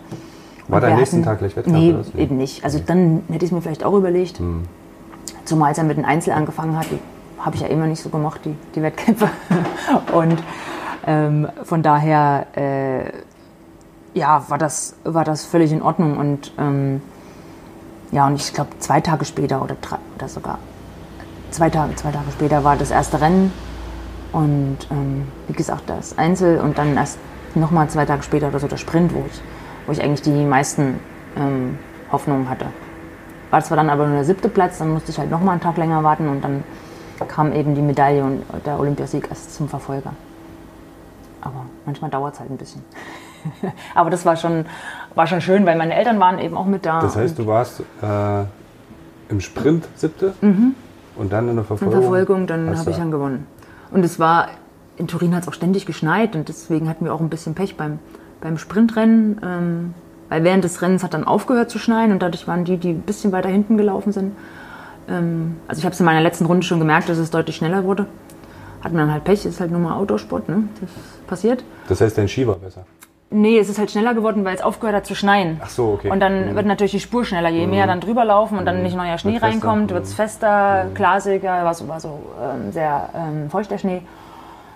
[0.67, 1.78] War der nächsten hatten- Tag gleich Wettkampf?
[1.78, 2.63] Nee, oder eben nicht.
[2.63, 4.39] Also dann hätte ich es mir vielleicht auch überlegt.
[4.39, 4.63] Hm.
[5.46, 7.00] Zumal es ja mit den Einzel angefangen hat, die
[7.39, 9.30] habe ich ja immer nicht so gemocht, die, die Wettkämpfe.
[10.13, 10.43] Und
[11.06, 13.12] ähm, von daher, äh,
[14.17, 16.17] ja, war das, war das völlig in Ordnung.
[16.17, 17.01] Und ähm,
[18.12, 20.60] ja, und ich glaube, zwei Tage später oder drei, oder sogar
[21.51, 23.53] zwei Tage, zwei Tage später war das erste Rennen.
[24.34, 27.17] Und ähm, wie gesagt, das Einzel und dann erst
[27.56, 29.41] nochmal zwei Tage später oder so der Sprint, wo ich,
[29.86, 30.99] wo ich eigentlich die meisten
[31.38, 31.80] ähm,
[32.12, 32.65] Hoffnungen hatte.
[33.49, 35.77] War zwar dann aber nur der siebte Platz, dann musste ich halt nochmal einen Tag
[35.77, 36.63] länger warten und dann
[37.27, 40.13] kam eben die Medaille und der Olympiasieg erst zum Verfolger.
[41.41, 42.84] Aber manchmal dauert es halt ein bisschen.
[43.95, 44.65] aber das war schon,
[45.15, 47.01] war schon schön, weil meine Eltern waren eben auch mit da.
[47.01, 48.43] Das heißt, du warst äh,
[49.29, 52.01] im Sprint siebte und dann in der in Verfolgung?
[52.01, 53.47] Verfolgung, dann habe ich dann gewonnen.
[53.91, 54.49] Und es war,
[54.97, 57.77] in Turin hat es auch ständig geschneit und deswegen hatten wir auch ein bisschen Pech
[57.77, 57.99] beim,
[58.41, 59.41] beim Sprintrennen.
[59.43, 59.93] Ähm,
[60.29, 63.01] weil während des Rennens hat dann aufgehört zu schneien und dadurch waren die, die ein
[63.01, 64.36] bisschen weiter hinten gelaufen sind.
[65.10, 67.83] Ähm, also ich habe es in meiner letzten Runde schon gemerkt, dass es deutlich schneller
[67.83, 68.07] wurde.
[68.81, 70.63] Hatten wir dann halt Pech, ist halt nur mal Autosport, ne?
[70.81, 70.89] Das
[71.27, 71.63] passiert.
[71.88, 72.86] Das heißt, dein Ski war besser.
[73.29, 75.59] Nee, es ist halt schneller geworden, weil es aufgehört hat zu schneien.
[75.61, 76.09] Ach so, okay.
[76.09, 77.49] Und dann wird natürlich die Spur schneller.
[77.49, 79.95] Je mehr dann drüber laufen und dann nicht neuer Schnee Wird reinkommt, Mhm.
[79.95, 84.01] wird es fester, glasiger, war so, war so ähm, sehr ähm, feuchter Schnee.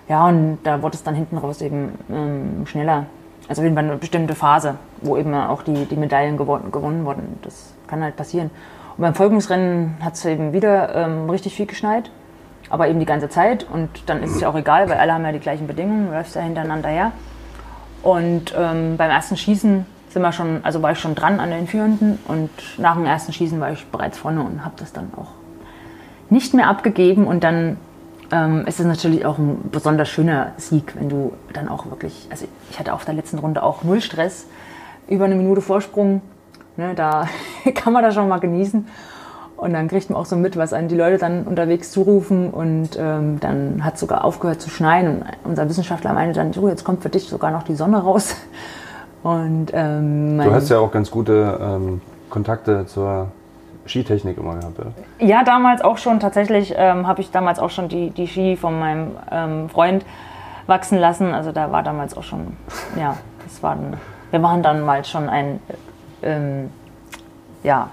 [0.08, 3.06] Ja, und da wurde es dann hinten raus eben ähm, schneller.
[3.48, 7.38] Also irgendwann eine bestimmte Phase, wo eben auch die, die Medaillen gewonnen, gewonnen wurden.
[7.42, 8.50] Das kann halt passieren.
[8.98, 12.10] Und beim Folgungsrennen hat es eben wieder ähm, richtig viel geschneit,
[12.68, 13.66] aber eben die ganze Zeit.
[13.72, 16.34] Und dann ist es ja auch egal, weil alle haben ja die gleichen Bedingungen, läufst
[16.36, 17.12] ja hintereinander her.
[18.02, 21.66] Und ähm, beim ersten Schießen sind wir schon, also war ich schon dran an den
[21.66, 25.28] Führenden und nach dem ersten Schießen war ich bereits vorne und habe das dann auch
[26.28, 27.76] nicht mehr abgegeben und dann
[28.30, 32.46] ähm, ist es natürlich auch ein besonders schöner Sieg, wenn du dann auch wirklich, also
[32.70, 34.46] ich hatte auf der letzten Runde auch null Stress,
[35.08, 36.22] über eine Minute Vorsprung,
[36.76, 37.28] ne, da
[37.74, 38.86] kann man das schon mal genießen.
[39.62, 42.50] Und dann kriegt man auch so mit, was einen die Leute dann unterwegs zurufen.
[42.50, 45.18] Und ähm, dann hat es sogar aufgehört zu schneien.
[45.18, 48.34] Und unser Wissenschaftler meinte dann, so, jetzt kommt für dich sogar noch die Sonne raus.
[49.22, 53.28] Und, ähm, du hast ja auch ganz gute ähm, Kontakte zur
[53.86, 54.90] Skitechnik immer gehabt, oder?
[55.20, 56.18] Ja, damals auch schon.
[56.18, 60.04] Tatsächlich ähm, habe ich damals auch schon die, die Ski von meinem ähm, Freund
[60.66, 61.32] wachsen lassen.
[61.32, 62.56] Also da war damals auch schon,
[62.98, 63.94] ja, das war dann,
[64.32, 65.60] wir waren dann mal schon ein,
[66.20, 66.68] ähm,
[67.62, 67.90] ja,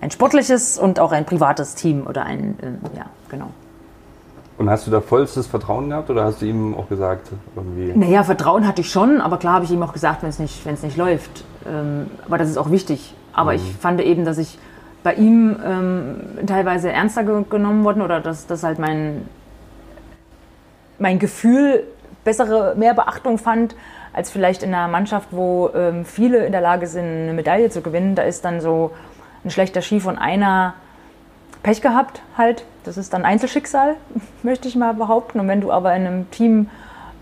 [0.00, 3.50] ein sportliches und auch ein privates Team oder ein, äh, ja, genau.
[4.58, 7.92] Und hast du da vollstes Vertrauen gehabt oder hast du ihm auch gesagt, irgendwie?
[7.94, 10.64] Naja, Vertrauen hatte ich schon, aber klar habe ich ihm auch gesagt, wenn es nicht,
[10.82, 11.44] nicht läuft.
[11.68, 13.14] Ähm, aber das ist auch wichtig.
[13.34, 13.58] Aber mhm.
[13.58, 14.58] ich fand eben, dass ich
[15.02, 19.28] bei ihm ähm, teilweise ernster ge genommen worden oder dass, dass halt mein,
[20.98, 21.84] mein Gefühl
[22.24, 23.76] bessere, mehr Beachtung fand,
[24.14, 27.82] als vielleicht in einer Mannschaft, wo ähm, viele in der Lage sind, eine Medaille zu
[27.82, 28.14] gewinnen.
[28.14, 28.92] Da ist dann so
[29.44, 30.74] ein schlechter Ski von einer
[31.62, 32.64] Pech gehabt halt.
[32.84, 33.96] Das ist dann Einzelschicksal,
[34.42, 35.40] möchte ich mal behaupten.
[35.40, 36.68] Und wenn du aber in einem Team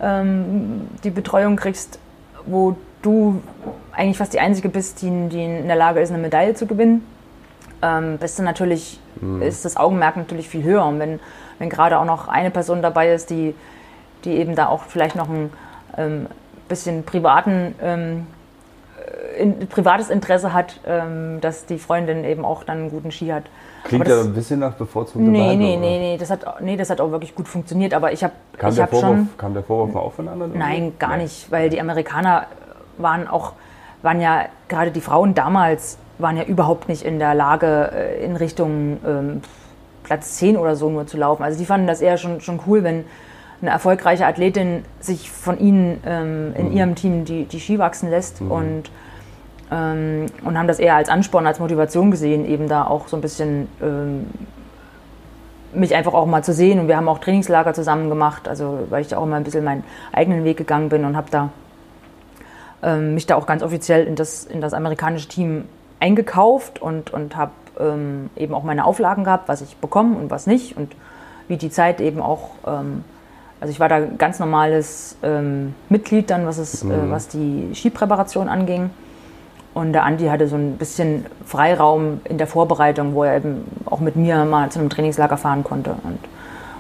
[0.01, 1.99] ähm, die Betreuung kriegst,
[2.47, 3.43] wo du
[3.93, 7.07] eigentlich fast die Einzige bist, die, die in der Lage ist, eine Medaille zu gewinnen,
[7.83, 9.43] ähm, bist du natürlich, mhm.
[9.43, 10.85] ist das Augenmerk natürlich viel höher.
[10.85, 11.21] Und wenn,
[11.59, 13.55] wenn gerade auch noch eine Person dabei ist, die,
[14.25, 15.51] die eben da auch vielleicht noch ein
[15.97, 16.27] ähm,
[16.69, 18.27] bisschen privaten ähm,
[19.39, 23.45] in, privates Interesse hat, ähm, dass die Freundin eben auch dann einen guten Ski hat.
[23.85, 25.59] Klingt ja ein bisschen nach bevorzugter nee, Behandlung.
[25.59, 27.93] Nee, nee, nee, das hat, nee, das hat auch wirklich gut funktioniert.
[27.93, 30.57] Aber ich habe kam, hab schon, kam der Vorwurf mal auf von anderen?
[30.57, 31.25] Nein, gar nee.
[31.25, 32.47] nicht, weil die Amerikaner
[32.97, 33.53] waren auch,
[34.03, 38.37] waren ja gerade die Frauen damals waren ja überhaupt nicht in der Lage, äh, in
[38.37, 39.41] Richtung ähm,
[40.03, 41.43] Platz 10 oder so nur zu laufen.
[41.43, 43.05] Also die fanden das eher schon, schon cool, wenn
[43.61, 46.77] eine erfolgreiche Athletin sich von ihnen ähm, in mhm.
[46.77, 48.51] ihrem Team die, die Ski wachsen lässt mhm.
[48.51, 48.83] und
[49.75, 53.21] ähm, und haben das eher als Ansporn, als Motivation gesehen, eben da auch so ein
[53.21, 54.27] bisschen ähm,
[55.73, 56.79] mich einfach auch mal zu sehen.
[56.79, 59.65] Und wir haben auch Trainingslager zusammen gemacht, also weil ich da auch mal ein bisschen
[59.65, 59.83] meinen
[60.13, 61.51] eigenen Weg gegangen bin und habe da
[62.83, 65.65] ähm, mich da auch ganz offiziell in das, in das amerikanische Team
[65.99, 70.47] eingekauft und, und habe ähm, eben auch meine Auflagen gehabt, was ich bekomme und was
[70.47, 70.95] nicht und
[71.49, 73.05] wie die Zeit eben auch ähm,
[73.61, 76.93] also ich war da ganz normales ähm, Mitglied dann, was, es, äh, mhm.
[76.93, 78.91] äh, was die Skipräparation anging.
[79.75, 84.01] Und der Andi hatte so ein bisschen Freiraum in der Vorbereitung, wo er eben auch
[84.01, 85.97] mit mir mal zu einem Trainingslager fahren konnte.
[86.05, 86.19] Und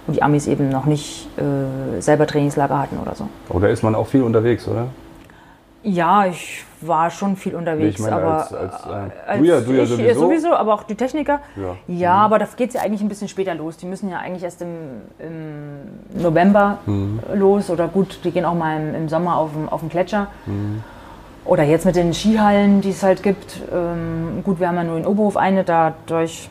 [0.06, 3.28] wo die Amis eben noch nicht äh, selber Trainingslager hatten oder so.
[3.48, 4.88] Oder ist man auch viel unterwegs, oder?
[5.82, 7.98] Ja, ich war schon viel unterwegs.
[7.98, 8.88] Nee, ich meine, aber als, als, äh,
[9.26, 10.20] als du ja, du ja sowieso.
[10.20, 10.54] sowieso.
[10.54, 11.40] aber auch die Techniker.
[11.56, 12.20] Ja, ja mhm.
[12.20, 13.76] aber da geht es ja eigentlich ein bisschen später los.
[13.76, 17.20] Die müssen ja eigentlich erst im, im November mhm.
[17.34, 20.28] los oder gut, die gehen auch mal im, im Sommer auf, auf den Gletscher.
[20.46, 20.82] Mhm.
[21.44, 23.60] Oder jetzt mit den Skihallen, die es halt gibt.
[23.72, 26.48] Ähm, gut, wir haben ja nur in Oberhof eine, dadurch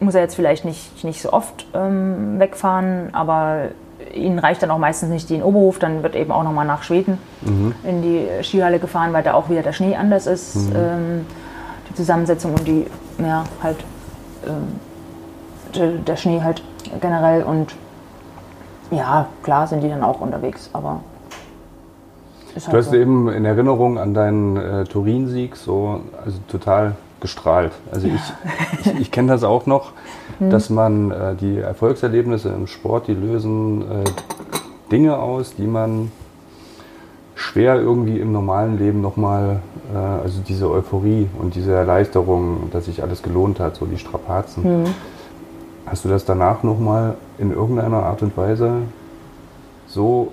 [0.00, 3.68] muss er jetzt vielleicht nicht, nicht so oft ähm, wegfahren, aber
[4.14, 6.82] ihnen reicht dann auch meistens nicht die in Oberhof, dann wird eben auch nochmal nach
[6.82, 7.74] Schweden mhm.
[7.82, 10.76] in die Skihalle gefahren, weil da auch wieder der Schnee anders ist, mhm.
[10.76, 11.26] ähm,
[11.90, 12.86] die Zusammensetzung und die,
[13.18, 13.78] ja, halt,
[14.46, 14.80] ähm,
[16.06, 16.62] der Schnee halt
[17.00, 17.74] generell und
[18.90, 21.00] ja, klar sind die dann auch unterwegs, aber
[22.66, 22.96] Halt du hast so.
[22.96, 27.72] eben in Erinnerung an deinen äh, Turin-Sieg so also total gestrahlt.
[27.90, 28.14] Also ja.
[28.14, 29.92] ich, ich, ich kenne das auch noch,
[30.38, 30.50] hm.
[30.50, 34.04] dass man äh, die Erfolgserlebnisse im Sport, die lösen äh,
[34.90, 36.10] Dinge aus, die man
[37.34, 39.60] schwer irgendwie im normalen Leben nochmal,
[39.94, 44.64] äh, also diese Euphorie und diese Erleichterung, dass sich alles gelohnt hat, so die Strapazen.
[44.64, 44.84] Hm.
[45.86, 48.82] Hast du das danach nochmal in irgendeiner Art und Weise
[49.86, 50.32] so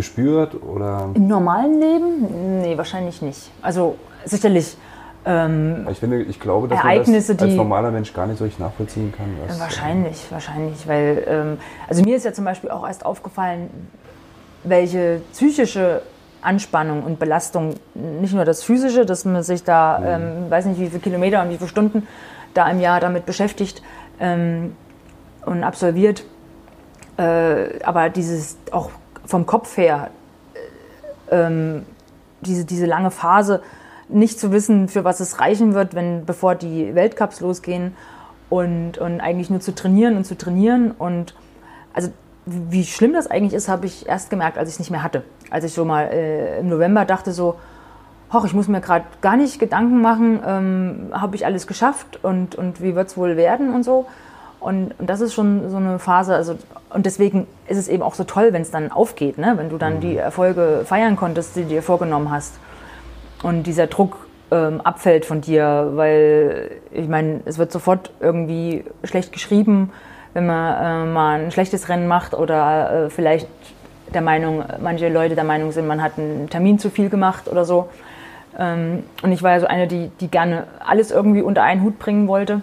[0.00, 0.56] gespürt?
[0.62, 1.10] Oder?
[1.14, 2.60] Im normalen Leben?
[2.62, 3.50] Nee, wahrscheinlich nicht.
[3.62, 4.76] Also sicherlich.
[5.26, 8.44] Ähm, ich finde, ich glaube, dass Ereignisse, man das als normaler Mensch gar nicht so
[8.44, 9.26] richtig nachvollziehen kann.
[9.46, 11.58] Was, äh, wahrscheinlich, äh, wahrscheinlich, weil ähm,
[11.88, 13.68] also mir ist ja zum Beispiel auch erst aufgefallen,
[14.64, 16.02] welche psychische
[16.40, 20.06] Anspannung und Belastung, nicht nur das physische, dass man sich da, mhm.
[20.06, 22.06] ähm, weiß nicht wie viele Kilometer und wie viele Stunden
[22.54, 23.82] da im Jahr damit beschäftigt
[24.18, 24.74] ähm,
[25.44, 26.24] und absolviert,
[27.18, 28.90] äh, aber dieses auch
[29.30, 30.10] vom Kopf her
[31.30, 31.86] äh, ähm,
[32.42, 33.62] diese, diese lange Phase
[34.08, 37.94] nicht zu wissen, für was es reichen wird, wenn bevor die Weltcups losgehen
[38.48, 41.34] und, und eigentlich nur zu trainieren und zu trainieren und
[41.94, 42.10] also
[42.46, 45.22] wie schlimm das eigentlich ist, habe ich erst gemerkt, als ich es nicht mehr hatte.
[45.50, 47.56] Als ich so mal äh, im November dachte so,
[48.32, 52.54] hoch, ich muss mir gerade gar nicht Gedanken machen, ähm, habe ich alles geschafft und,
[52.54, 54.06] und wie wird es wohl werden und so.
[54.60, 56.56] Und, und das ist schon so eine Phase, also
[56.90, 59.54] und deswegen ist es eben auch so toll, wenn es dann aufgeht, ne?
[59.56, 62.58] wenn du dann die Erfolge feiern konntest, die du dir vorgenommen hast.
[63.42, 69.32] Und dieser Druck ähm, abfällt von dir, weil ich meine, es wird sofort irgendwie schlecht
[69.32, 69.92] geschrieben,
[70.34, 73.48] wenn man äh, mal ein schlechtes Rennen macht oder äh, vielleicht
[74.12, 77.64] der Meinung, manche Leute der Meinung sind, man hat einen Termin zu viel gemacht oder
[77.64, 77.88] so.
[78.58, 81.98] Ähm, und ich war ja so eine, die, die gerne alles irgendwie unter einen Hut
[81.98, 82.62] bringen wollte.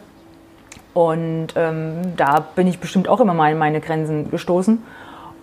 [0.98, 4.84] Und ähm, da bin ich bestimmt auch immer mal in meine Grenzen gestoßen.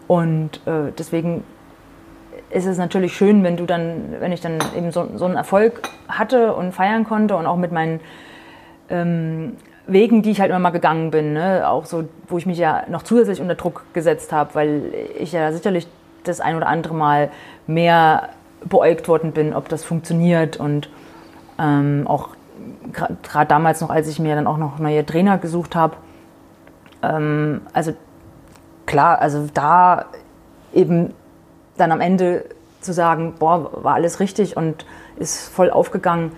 [0.09, 1.45] Und äh, deswegen
[2.51, 5.83] ist es natürlich schön, wenn du dann, wenn ich dann eben so, so einen Erfolg
[6.09, 8.01] hatte und feiern konnte und auch mit meinen
[8.91, 9.53] ähm,
[9.87, 11.69] Wegen, die ich halt immer mal gegangen bin, ne?
[11.69, 15.53] auch so, wo ich mich ja noch zusätzlich unter Druck gesetzt habe, weil ich ja
[15.53, 15.87] sicherlich
[16.25, 17.31] das ein oder andere Mal
[17.69, 18.31] mehr
[18.65, 20.91] beäugt worden bin, ob das funktioniert und
[21.61, 22.31] ähm, auch
[22.93, 25.97] gerade damals noch, als ich mir dann auch noch neue Trainer gesucht habe.
[27.03, 27.95] Ähm, also
[28.87, 30.07] klar, also da
[30.73, 31.15] eben
[31.77, 32.45] dann am Ende
[32.81, 34.85] zu sagen, boah, war alles richtig und
[35.17, 36.33] ist voll aufgegangen,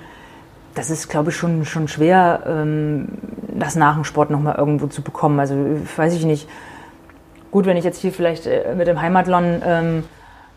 [0.75, 3.09] das ist, glaube ich, schon, schon schwer, ähm,
[3.49, 5.41] das nach dem Sport nochmal irgendwo zu bekommen.
[5.41, 5.55] Also
[5.97, 6.49] weiß ich nicht.
[7.51, 10.05] Gut, wenn ich jetzt hier vielleicht äh, mit dem Heimatlon ähm,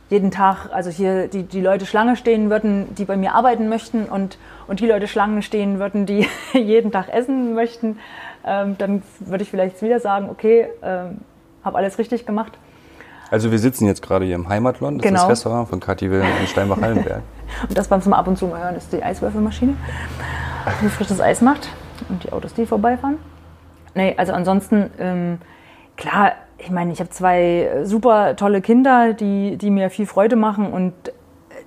[0.10, 4.06] jeden Tag, also hier die, die Leute Schlange stehen würden, die bei mir arbeiten möchten
[4.06, 8.00] und, und die Leute Schlangen stehen würden, die jeden Tag essen möchten,
[8.46, 11.20] ähm, dann würde ich vielleicht wieder sagen, okay, ähm,
[11.64, 12.58] habe alles richtig gemacht.
[13.32, 15.18] Also wir sitzen jetzt gerade hier im Heimatlon, das Genau.
[15.18, 17.22] ist das Restaurant von Kathi Will in Steinbach-Hallenberg.
[17.70, 19.76] Und das, was man ab und zu mal hören, ist die Eiswürfelmaschine,
[20.82, 21.70] die frisches Eis macht
[22.08, 23.18] und die Autos, die vorbeifahren.
[23.96, 25.40] Nee, also ansonsten, ähm,
[25.98, 30.72] klar, ich meine, ich habe zwei super tolle Kinder, die, die mir viel Freude machen
[30.72, 30.94] und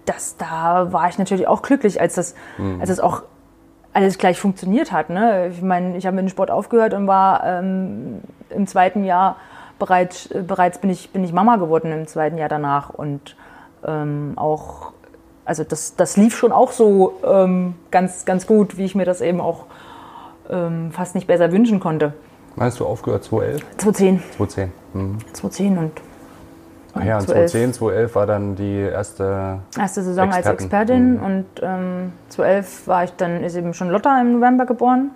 [0.05, 2.35] das, da war ich natürlich auch glücklich, als das,
[2.81, 3.23] als das auch
[3.93, 5.11] alles gleich funktioniert hat.
[5.11, 5.49] Ne?
[5.49, 9.37] Ich meine, ich habe mit dem Sport aufgehört und war ähm, im zweiten Jahr
[9.79, 13.37] bereits, äh, bereits bin ich, bin ich Mama geworden im zweiten Jahr danach und
[13.87, 14.93] ähm, auch,
[15.45, 19.21] also das, das lief schon auch so ähm, ganz, ganz gut, wie ich mir das
[19.21, 19.67] eben auch
[20.51, 22.15] ähm, fast nicht besser wünschen konnte.
[22.57, 23.63] Meinst du aufgehört 2011?
[23.79, 24.73] 2010, 2010.
[24.95, 25.19] Mhm.
[25.33, 25.93] 2010 und
[26.95, 27.51] Ach ja, und 2011.
[27.51, 29.59] 2010, 2011 war dann die erste.
[29.79, 30.63] erste Saison als Experten.
[30.63, 31.23] Expertin Mhm.
[31.25, 35.11] und ähm, 2011 war ich dann, ist eben schon Lotta im November geboren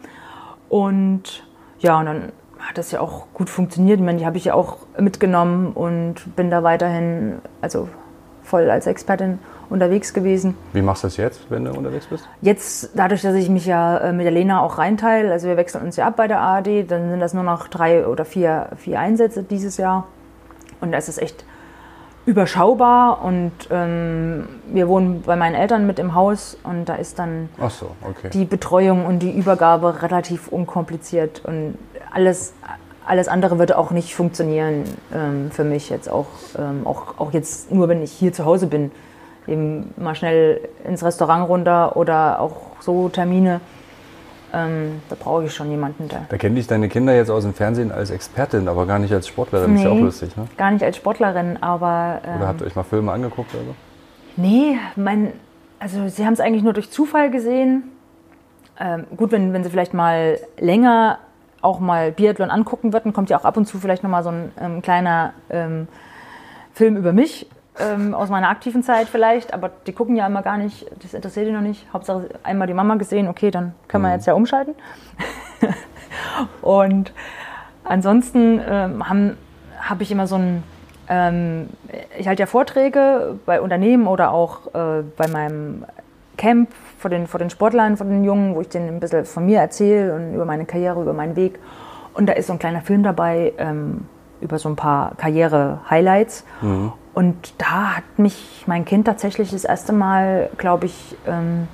[0.68, 1.44] und
[1.78, 3.98] ja, und dann hat das ja auch gut funktioniert.
[4.00, 7.88] Ich meine, die habe ich ja auch mitgenommen und bin da weiterhin, also
[8.46, 10.56] voll als Expertin unterwegs gewesen.
[10.72, 12.28] Wie machst du das jetzt, wenn du unterwegs bist?
[12.40, 15.84] Jetzt, dadurch, dass ich mich ja äh, mit der Lena auch reinteile, also wir wechseln
[15.84, 19.00] uns ja ab bei der ARD, dann sind das nur noch drei oder vier, vier
[19.00, 20.06] Einsätze dieses Jahr.
[20.80, 21.44] Und da ist es echt
[22.26, 27.48] überschaubar und ähm, wir wohnen bei meinen Eltern mit im Haus und da ist dann
[27.68, 28.30] so, okay.
[28.32, 31.78] die Betreuung und die Übergabe relativ unkompliziert und
[32.12, 32.52] alles,
[33.06, 36.26] alles andere würde auch nicht funktionieren ähm, für mich jetzt auch,
[36.58, 38.90] ähm, auch, auch jetzt nur, wenn ich hier zu Hause bin,
[39.46, 43.60] eben mal schnell ins Restaurant runter oder auch so Termine,
[44.52, 46.26] ähm, da brauche ich schon jemanden da.
[46.28, 49.28] Da kennen dich deine Kinder jetzt aus dem Fernsehen als Expertin, aber gar nicht als
[49.28, 49.76] Sportlerin.
[49.76, 50.00] Ist ja auch Nee.
[50.02, 50.46] lustig, ne?
[50.56, 53.74] Gar nicht als Sportlerin, aber ähm, Oder habt ihr euch mal Filme angeguckt oder so?
[54.36, 55.32] Nee, mein,
[55.78, 57.84] also sie haben es eigentlich nur durch Zufall gesehen.
[58.78, 61.18] Ähm, gut, wenn, wenn sie vielleicht mal länger
[61.62, 64.52] auch mal Biathlon angucken würden, kommt ja auch ab und zu vielleicht nochmal so ein
[64.60, 65.88] ähm, kleiner ähm,
[66.72, 67.46] Film über mich
[67.78, 71.46] ähm, aus meiner aktiven Zeit vielleicht, aber die gucken ja immer gar nicht, das interessiert
[71.46, 71.86] die noch nicht.
[71.92, 74.74] Hauptsache einmal die Mama gesehen, okay, dann können wir jetzt ja umschalten.
[76.62, 77.12] und
[77.84, 79.36] ansonsten ähm, habe
[79.80, 80.62] hab ich immer so ein,
[81.08, 81.68] ähm,
[82.18, 85.84] ich halte ja Vorträge bei Unternehmen oder auch äh, bei meinem
[86.36, 89.46] Camp vor den, vor den Sportlern, vor den Jungen, wo ich denen ein bisschen von
[89.46, 91.58] mir erzähle und über meine Karriere, über meinen Weg.
[92.14, 94.06] Und da ist so ein kleiner Film dabei ähm,
[94.40, 96.44] über so ein paar Karriere-Highlights.
[97.14, 101.68] Und da hat mich mein Kind tatsächlich das erste Mal, glaube ich, ähm,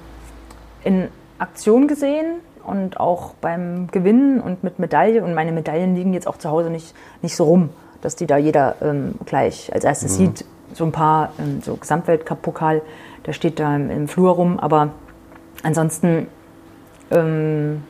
[0.84, 1.08] in
[1.38, 5.22] Aktion gesehen und auch beim Gewinnen und mit Medaille.
[5.24, 7.70] Und meine Medaillen liegen jetzt auch zu Hause nicht, nicht so rum,
[8.02, 10.44] dass die da jeder ähm, gleich als erstes sieht.
[10.74, 12.82] So ein paar, ähm, so Gesamtweltcup-Pokal,
[13.26, 14.60] der steht da im, im Flur rum.
[14.60, 14.90] Aber
[15.62, 16.26] ansonsten
[17.10, 17.82] ähm,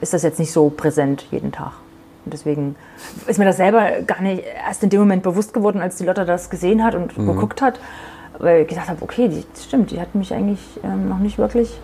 [0.00, 1.72] ist das jetzt nicht so präsent jeden Tag.
[2.24, 2.76] Und deswegen
[3.26, 6.24] ist mir das selber gar nicht erst in dem Moment bewusst geworden, als die Lotta
[6.24, 7.80] das gesehen hat und geguckt hat,
[8.38, 11.78] weil ich gedacht habe, okay, die, stimmt, die hat mich eigentlich ähm, noch nicht wirklich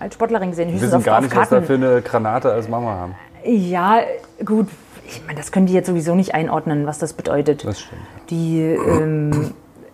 [0.00, 0.72] als Sportlerin gesehen.
[0.72, 3.14] Wir wissen auf, gar nicht, was da für eine Granate als Mama haben.
[3.44, 4.00] Ja,
[4.44, 4.68] gut.
[5.06, 7.64] Ich meine, das können die jetzt sowieso nicht einordnen, was das bedeutet.
[7.64, 8.02] Das stimmt.
[8.30, 9.52] Die ähm,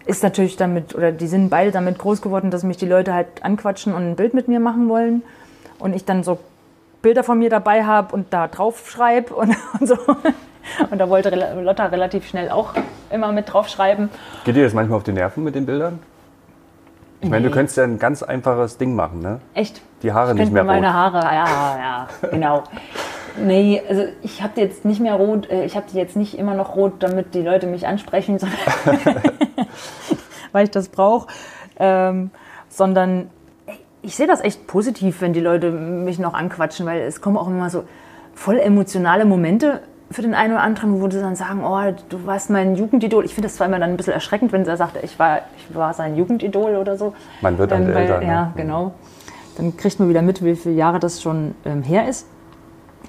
[0.09, 3.45] ist natürlich damit, oder die sind beide damit groß geworden, dass mich die Leute halt
[3.45, 5.23] anquatschen und ein Bild mit mir machen wollen.
[5.79, 6.39] Und ich dann so
[7.03, 9.99] Bilder von mir dabei habe und da drauf schreibe und, und so.
[10.91, 11.31] Und da wollte
[11.63, 12.73] Lotta relativ schnell auch
[13.11, 14.09] immer mit draufschreiben.
[14.45, 15.99] Geht dir das manchmal auf die Nerven mit den Bildern?
[17.21, 19.41] Ich meine, du könntest ja ein ganz einfaches Ding machen, ne?
[19.53, 19.83] Echt?
[20.03, 20.69] Die Haare Ich nicht mehr rot.
[20.69, 21.45] meine Haare, ja,
[21.79, 22.63] ja, genau.
[23.45, 26.39] Nee, also ich habe die jetzt nicht mehr rot, äh, ich habe die jetzt nicht
[26.39, 28.59] immer noch rot, damit die Leute mich ansprechen, sondern
[30.53, 31.29] weil ich das brauche,
[31.79, 32.31] ähm,
[32.69, 33.31] sondern
[34.03, 37.49] ich sehe das echt positiv, wenn die Leute mich noch anquatschen, weil es kommen auch
[37.49, 37.85] immer so
[38.35, 42.49] voll emotionale Momente für den einen oder anderen, wo sie dann sagen, oh, du warst
[42.51, 43.25] mein Jugendidol.
[43.25, 45.75] Ich finde das zwar immer dann ein bisschen erschreckend, wenn er sagt, ich war, ich
[45.75, 47.13] war sein Jugendidol oder so.
[47.43, 48.27] Man wird dann Ähm, weil, älter, ne?
[48.27, 48.93] Ja, genau.
[49.57, 52.27] Dann kriegt man wieder mit, wie viele Jahre das schon ähm, her ist.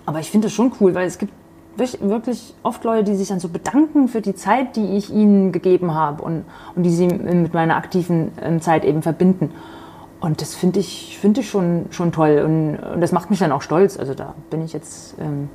[0.09, 1.31] Aber ich finde das schon cool, weil es gibt
[1.77, 5.93] wirklich- oft Leute, die sich dann so bedanken für die Zeit, die ich ihnen gegeben
[5.93, 6.45] habe und,
[6.75, 9.51] und die sie mit meiner aktiven ähm, Zeit eben verbinden.
[10.19, 13.51] Und das finde ich, finde ich schon, schon toll und, und das macht mich dann
[13.51, 13.99] auch stolz.
[13.99, 15.47] Also da bin ich jetzt ähm,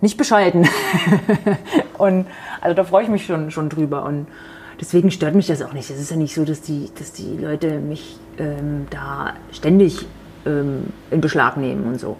[0.00, 0.68] nicht bescheiden.
[1.98, 2.26] und
[2.60, 4.04] also da freue ich mich schon, schon drüber.
[4.04, 4.28] Und
[4.80, 5.90] deswegen stört mich das auch nicht.
[5.90, 10.06] Es ist ja nicht so, dass die, dass die Leute mich ähm, da ständig
[10.46, 12.16] ähm, in Beschlag nehmen und so.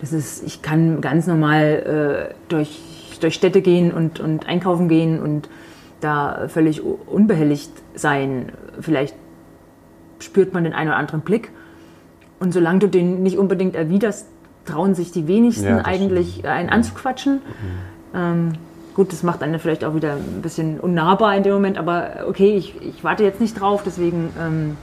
[0.00, 2.80] Das ist, ich kann ganz normal äh, durch,
[3.20, 5.48] durch Städte gehen und, und einkaufen gehen und
[6.00, 8.52] da völlig unbehelligt sein.
[8.80, 9.14] Vielleicht
[10.18, 11.50] spürt man den einen oder anderen Blick.
[12.38, 14.26] Und solange du den nicht unbedingt erwiderst,
[14.66, 17.40] trauen sich die wenigsten Ja, eigentlich einen anzuquatschen.
[18.14, 18.52] Ähm,
[18.94, 22.56] gut, das macht einen vielleicht auch wieder ein bisschen unnahbar in dem Moment, aber okay,
[22.56, 24.30] ich, ich warte jetzt nicht drauf, deswegen.
[24.38, 24.76] Ähm,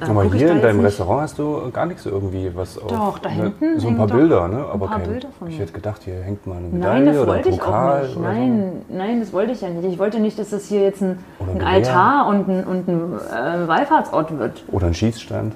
[0.00, 0.80] äh, Aber guck ich hier da in deinem.
[0.80, 3.34] Restaurant hast du gar nichts irgendwie was auf, Doch, da ne?
[3.34, 4.64] hinten So ein paar Bilder, ne?
[4.72, 5.62] Aber paar kein, Bilder von ich mir.
[5.62, 8.06] hätte gedacht, hier hängt mal eine Medaille Nein, das oder ein wollte ich Pokal auch
[8.06, 8.20] nicht.
[8.20, 9.84] Nein, nein, das wollte ich ja nicht.
[9.92, 11.62] Ich wollte nicht, dass das hier jetzt ein, ein ein.
[11.62, 14.58] Altar und ein, und ein äh, Wallfahrtsort wird.
[14.66, 14.72] so.
[14.72, 15.54] Oder ein Schießstand.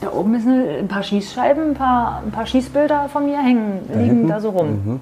[0.00, 3.80] Da oben ist eine, ein paar Schießscheiben, ein paar, ein paar Schießbilder von mir hängen,
[3.88, 4.22] liegen hinten?
[4.24, 4.28] Mhm.
[4.28, 5.00] da so rum.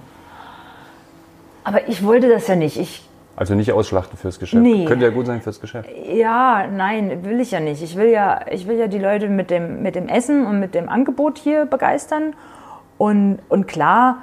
[1.64, 2.78] Aber ich wollte das ja nicht.
[2.78, 4.62] Ich, Also nicht ausschlachten fürs Geschäft.
[4.62, 4.86] Nee.
[4.86, 5.90] Könnte ja gut sein fürs Geschäft.
[6.10, 7.82] ja, nein, will ich ja nicht.
[7.82, 10.74] Ich will ja, ich will ja die Leute mit dem, mit dem Essen und mit
[10.74, 12.34] dem Angebot hier begeistern.
[12.96, 14.22] Und, und klar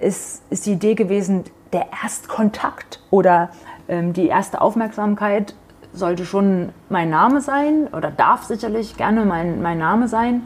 [0.00, 3.48] ist, ist die Idee gewesen, der Erstkontakt oder
[3.88, 5.54] ähm, die erste Aufmerksamkeit
[5.94, 10.42] sollte schon mein Name sein oder darf sicherlich gerne mein, mein Name sein.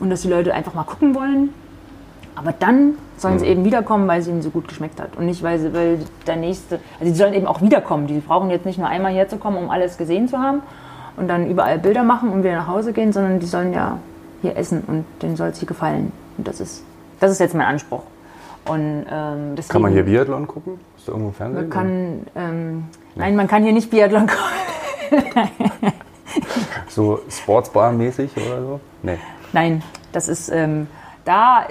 [0.00, 1.54] Und dass die Leute einfach mal gucken wollen.
[2.38, 5.16] Aber dann sollen sie eben wiederkommen, weil es ihnen so gut geschmeckt hat.
[5.16, 6.78] Und nicht, weil, sie, weil der nächste.
[7.00, 8.06] Also, die sollen eben auch wiederkommen.
[8.06, 10.62] Die brauchen jetzt nicht nur einmal herzukommen, um alles gesehen zu haben
[11.16, 13.98] und dann überall Bilder machen und wieder nach Hause gehen, sondern die sollen ja
[14.40, 16.12] hier essen und denen soll es hier gefallen.
[16.36, 16.84] Und das ist,
[17.20, 18.02] das ist jetzt mein Anspruch.
[18.66, 20.78] Und ähm, deswegen, Kann man hier Biathlon gucken?
[20.96, 21.68] Ist da irgendwo Fernsehen?
[21.68, 24.26] man kann, ähm, Nein, man kann hier nicht Biathlon
[25.10, 25.92] gucken.
[26.88, 28.80] So Sportsbar-mäßig oder so?
[29.02, 29.18] Nee.
[29.52, 30.86] Nein, das ist, ähm,
[31.24, 31.66] da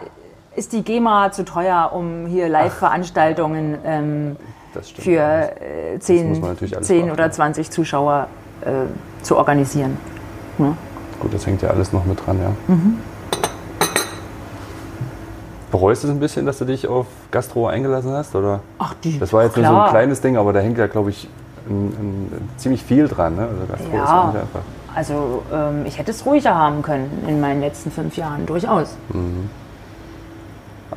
[0.57, 4.35] ist die GEMA zu teuer, um hier Live-Veranstaltungen ähm,
[4.99, 7.11] für äh, muss 10, man natürlich alles 10 beachten.
[7.13, 8.27] oder 20 Zuschauer
[8.61, 9.97] äh, zu organisieren.
[10.57, 10.75] Ne?
[11.19, 12.51] Gut, das hängt ja alles noch mit dran, ja.
[12.73, 12.97] Mhm.
[15.71, 18.35] Bereust du es ein bisschen, dass du dich auf Gastro eingelassen hast?
[18.35, 18.61] Oder?
[18.79, 19.85] Ach, die, Das war jetzt nur so klar.
[19.85, 21.29] ein kleines Ding, aber da hängt ja, glaube ich,
[21.69, 23.35] ein, ein, ziemlich viel dran.
[23.35, 23.41] Ne?
[23.43, 24.03] Also Gastro Ja.
[24.03, 24.61] ist ja nicht einfach.
[24.95, 28.95] Also ähm, ich hätte es ruhiger haben können in meinen letzten fünf Jahren, durchaus.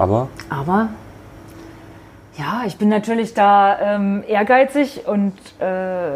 [0.00, 0.88] Aber Aber
[2.38, 6.10] ja, ich bin natürlich da ähm, ehrgeizig und, äh,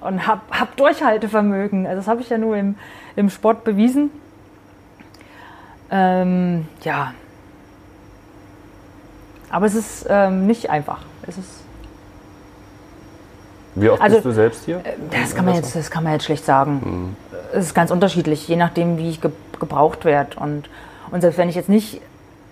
[0.00, 1.86] und habe hab Durchhaltevermögen.
[1.86, 2.74] Also das habe ich ja nur im,
[3.14, 4.10] im Sport bewiesen.
[5.92, 7.14] Ähm, ja.
[9.48, 11.02] Aber es ist ähm, nicht einfach.
[11.28, 11.62] Es ist,
[13.76, 14.82] wie oft Also, bist du selbst hier?
[15.12, 17.16] das, kann man jetzt, das kann man jetzt schlecht sagen.
[17.52, 20.40] Es ist ganz unterschiedlich, je nachdem, wie ich ge gebraucht werde.
[20.40, 20.68] Und,
[21.12, 22.00] und selbst wenn ich jetzt nicht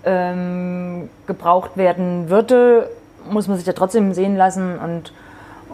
[0.04, 2.88] ähm, gebraucht werden würde,
[3.30, 5.12] muss man sich ja trotzdem sehen lassen und,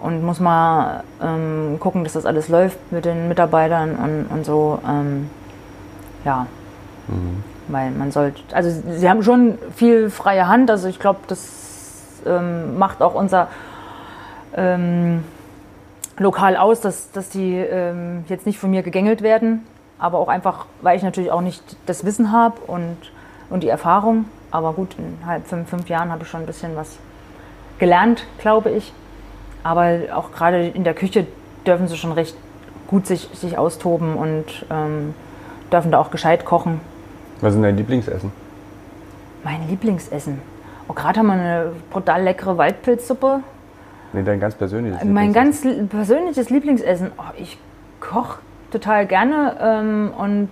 [0.03, 4.79] und muss mal ähm, gucken, dass das alles läuft mit den Mitarbeitern und, und so.
[4.87, 5.31] Ähm,
[6.25, 6.47] ja.
[7.69, 12.79] Weil man sollte, also sie haben schon viel freie Hand, also ich glaube, das ähm,
[12.79, 13.49] macht auch unser
[14.57, 15.23] ähm,
[16.19, 19.65] Lokal aus, dass, dass die ähm, jetzt nicht von mir gegängelt werden,
[19.99, 22.97] aber auch einfach, weil ich natürlich auch nicht das Wissen habe und,
[23.51, 24.27] und die Erfahrung.
[24.51, 26.99] Aber gut, in halb fünf, fünf Jahren habe ich schon ein bisschen was
[27.79, 28.93] gelernt, glaube ich.
[29.63, 31.27] Aber auch gerade in der Küche
[31.67, 32.37] dürfen sie schon recht
[32.87, 35.15] gut sich, sich austoben und ähm,
[35.73, 36.81] dürfen da auch gescheit kochen.
[37.41, 38.31] Was ist dein Lieblingsessen?
[39.43, 40.41] Mein Lieblingsessen.
[40.89, 43.41] Oh, gerade haben wir eine brutal leckere Waldpilzsuppe.
[44.13, 47.11] Nee, dein ganz persönliches Mein ganz li- persönliches Lieblingsessen.
[47.19, 47.59] Oh, ich
[48.01, 48.39] koche
[48.71, 50.49] total gerne ähm, und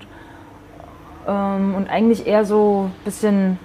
[1.27, 3.59] Ähm, und eigentlich eher so ein bisschen,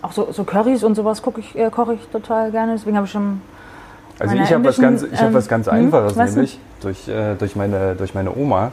[0.00, 2.72] auch so, so Currys und sowas ich, äh, koche ich total gerne.
[2.72, 3.40] Deswegen habe ich schon.
[4.18, 7.08] Also ich habe was ganz, ich hab was ähm, ganz hm, Einfaches, was nämlich durch,
[7.08, 8.72] äh, durch, meine, durch meine Oma.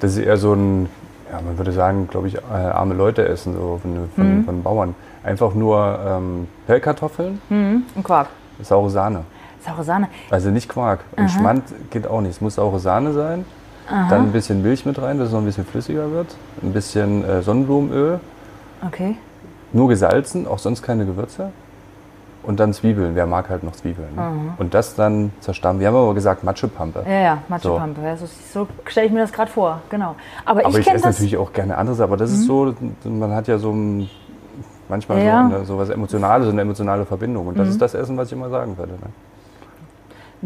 [0.00, 0.88] Das ist eher so ein,
[1.32, 4.44] ja, man würde sagen, glaube ich, äh, arme Leute essen, so von, von, Hm.
[4.44, 4.94] von Bauern.
[5.24, 7.82] Einfach nur ähm, Pellkartoffeln, Mhm.
[7.94, 8.28] Und Quark.
[8.62, 9.24] saure Sahne.
[9.66, 10.08] Saure Sahne.
[10.30, 11.00] Also nicht Quark.
[11.16, 12.32] Und Schmand geht auch nicht.
[12.32, 13.44] Es muss saure Sahne sein.
[13.88, 16.34] Dann ein bisschen Milch mit rein, dass es noch ein bisschen flüssiger wird.
[16.62, 18.20] Ein bisschen äh, Sonnenblumenöl.
[18.86, 19.16] Okay.
[19.72, 21.50] Nur gesalzen, auch sonst keine Gewürze.
[22.42, 23.16] Und dann Zwiebeln.
[23.16, 24.14] Wer mag halt noch Zwiebeln.
[24.14, 24.54] Ne?
[24.58, 25.80] Und das dann zerstampfen.
[25.80, 27.04] Wir haben aber gesagt Matschepampe.
[27.04, 28.00] Ja, ja, Matschepampe.
[28.18, 29.80] So so stelle ich mir das gerade vor.
[29.90, 30.14] Genau.
[30.44, 32.00] Aber, aber ich ich, esse natürlich auch gerne anderes.
[32.00, 32.72] Aber das ist so,
[33.04, 34.08] man hat ja so ein,
[34.88, 35.48] manchmal Ja.
[35.48, 37.48] so, eine, so was Emotionales, so eine emotionale Verbindung.
[37.48, 38.92] Und das ist das Essen, was ich immer sagen würde.
[38.92, 39.10] Ne?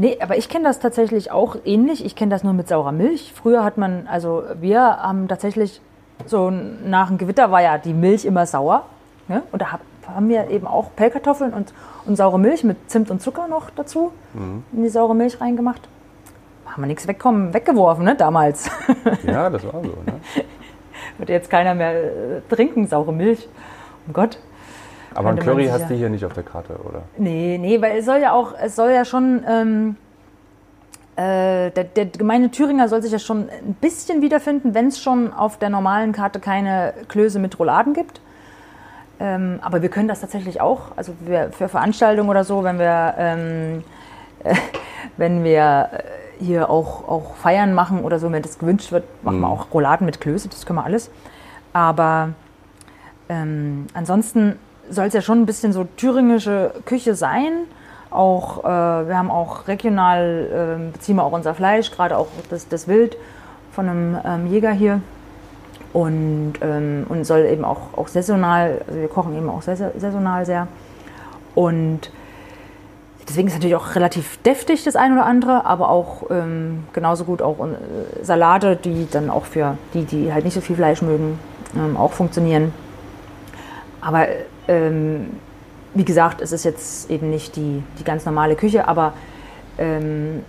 [0.00, 2.02] Nee, aber ich kenne das tatsächlich auch ähnlich.
[2.06, 3.34] Ich kenne das nur mit saurer Milch.
[3.34, 5.82] Früher hat man, also wir haben tatsächlich
[6.24, 8.86] so nach dem Gewitter war ja die Milch immer sauer.
[9.28, 9.42] Ne?
[9.52, 11.74] Und da hab, haben wir eben auch Pellkartoffeln und,
[12.06, 14.10] und saure Milch mit Zimt und Zucker noch dazu
[14.72, 15.86] in die saure Milch reingemacht.
[16.64, 18.70] Haben wir nichts wegkommen, weggeworfen, ne, damals.
[19.26, 19.88] Ja, das war so.
[20.06, 20.18] Ne?
[21.18, 23.46] Würde jetzt keiner mehr äh, trinken, saure Milch.
[24.06, 24.38] Um Gott.
[25.14, 27.02] Aber ein Curry hast ja- du hier nicht auf der Karte, oder?
[27.16, 29.96] Nee, nee, weil es soll ja auch, es soll ja schon, ähm,
[31.16, 35.32] äh, der, der gemeine Thüringer soll sich ja schon ein bisschen wiederfinden, wenn es schon
[35.32, 38.20] auf der normalen Karte keine Klöße mit Rouladen gibt.
[39.18, 43.14] Ähm, aber wir können das tatsächlich auch, also wir, für Veranstaltungen oder so, wenn wir,
[43.18, 43.84] ähm,
[44.44, 44.54] äh,
[45.18, 49.40] wenn wir äh, hier auch, auch Feiern machen oder so, wenn das gewünscht wird, machen
[49.40, 51.10] wir auch Rouladen mit Klöße, das können wir alles.
[51.74, 52.30] Aber
[53.28, 54.58] ähm, ansonsten
[54.90, 57.52] soll es ja schon ein bisschen so thüringische Küche sein.
[58.10, 62.68] Auch, äh, wir haben auch regional, ähm, beziehen wir auch unser Fleisch, gerade auch das,
[62.68, 63.16] das Wild
[63.72, 65.00] von einem ähm, Jäger hier.
[65.92, 70.46] Und, ähm, und soll eben auch, auch saisonal, also wir kochen eben auch saison- saisonal
[70.46, 70.68] sehr.
[71.56, 72.10] Und
[73.28, 77.42] deswegen ist natürlich auch relativ deftig das eine oder andere, aber auch ähm, genauso gut
[77.42, 81.38] auch äh, Salate, die dann auch für die, die halt nicht so viel Fleisch mögen,
[81.76, 82.72] ähm, auch funktionieren.
[84.00, 84.26] Aber
[84.70, 85.26] ähm,
[85.94, 89.12] wie gesagt, es ist jetzt eben nicht die, die ganz normale Küche, aber,
[89.76, 90.44] ähm,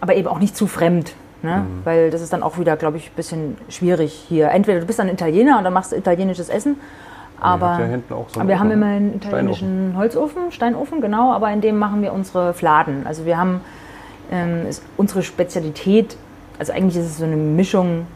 [0.00, 1.14] aber eben auch nicht zu fremd.
[1.42, 1.66] Ne?
[1.82, 4.50] Weil das ist dann auch wieder, glaube ich, ein bisschen schwierig hier.
[4.50, 6.76] Entweder du bist dann Italiener und dann machst du italienisches Essen.
[7.40, 8.92] Aber, ja hinten auch so aber wir haben immer ne?
[8.92, 13.04] einen italienischen Holzofen, Steinofen, genau, aber in dem machen wir unsere Fladen.
[13.04, 13.60] Also wir haben
[14.30, 14.66] ähm,
[14.96, 16.16] unsere Spezialität,
[16.60, 18.06] also eigentlich ist es so eine Mischung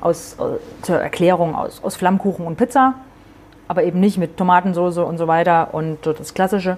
[0.00, 2.94] aus, äh, zur Erklärung aus, aus Flammkuchen und Pizza,
[3.72, 6.76] aber eben nicht mit Tomatensauce und so weiter und so das Klassische,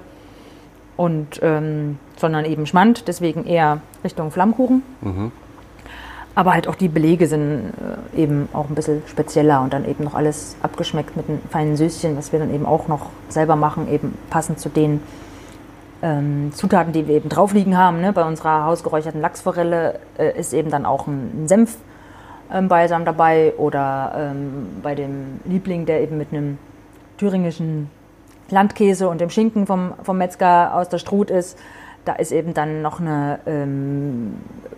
[0.96, 4.84] und, ähm, sondern eben Schmand, deswegen eher Richtung Flammkuchen.
[6.36, 7.72] Aber halt auch die Belege sind
[8.14, 11.76] äh, eben auch ein bisschen spezieller und dann eben noch alles abgeschmeckt mit einem feinen
[11.76, 15.00] Süßchen, was wir dann eben auch noch selber machen, eben passend zu den
[16.00, 18.00] ähm, Zutaten, die wir eben drauf liegen haben.
[18.00, 18.12] Ne?
[18.12, 21.76] Bei unserer hausgeräucherten Lachsforelle äh, ist eben dann auch ein, ein Senf
[22.52, 26.58] ähm, Balsam dabei oder ähm, bei dem Liebling, der eben mit einem
[27.24, 27.88] thüringischen
[28.50, 31.58] Landkäse und dem Schinken vom, vom Metzger aus der Struth ist,
[32.04, 34.34] da ist eben dann noch eine ähm,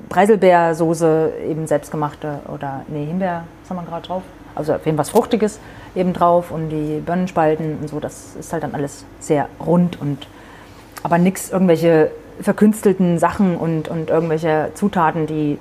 [0.09, 4.23] Preiselbeersoße, eben selbstgemachte oder nee, Himbeer, was haben wir gerade drauf?
[4.55, 5.59] Also auf jeden Fall was Fruchtiges
[5.97, 10.29] eben drauf und die Birnenspalten und so, das ist halt dann alles sehr rund und
[11.03, 15.59] aber nichts, irgendwelche verkünstelten Sachen und, und irgendwelche Zutaten, die,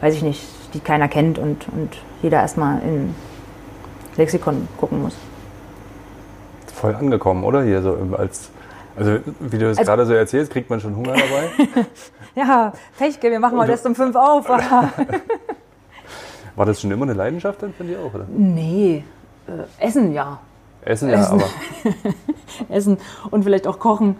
[0.00, 3.14] weiß ich nicht, die keiner kennt und, und jeder erstmal in
[4.16, 5.16] Lexikon gucken muss.
[6.76, 7.62] Voll angekommen, oder?
[7.62, 8.50] Hier so als.
[8.98, 11.86] Also, wie du es Also- gerade so erzählst, kriegt man schon Hunger dabei.
[12.34, 14.46] Ja, Pechke, wir machen heute erst um fünf auf.
[14.50, 14.92] War
[16.66, 18.26] das schon immer eine Leidenschaft dann von dir auch, oder?
[18.28, 19.02] nee,
[19.48, 19.52] äh,
[19.82, 20.38] Essen ja.
[20.82, 21.40] Essen, ja, Essen.
[21.40, 21.44] aber.
[22.76, 22.98] Essen
[23.30, 24.16] und vielleicht auch kochen.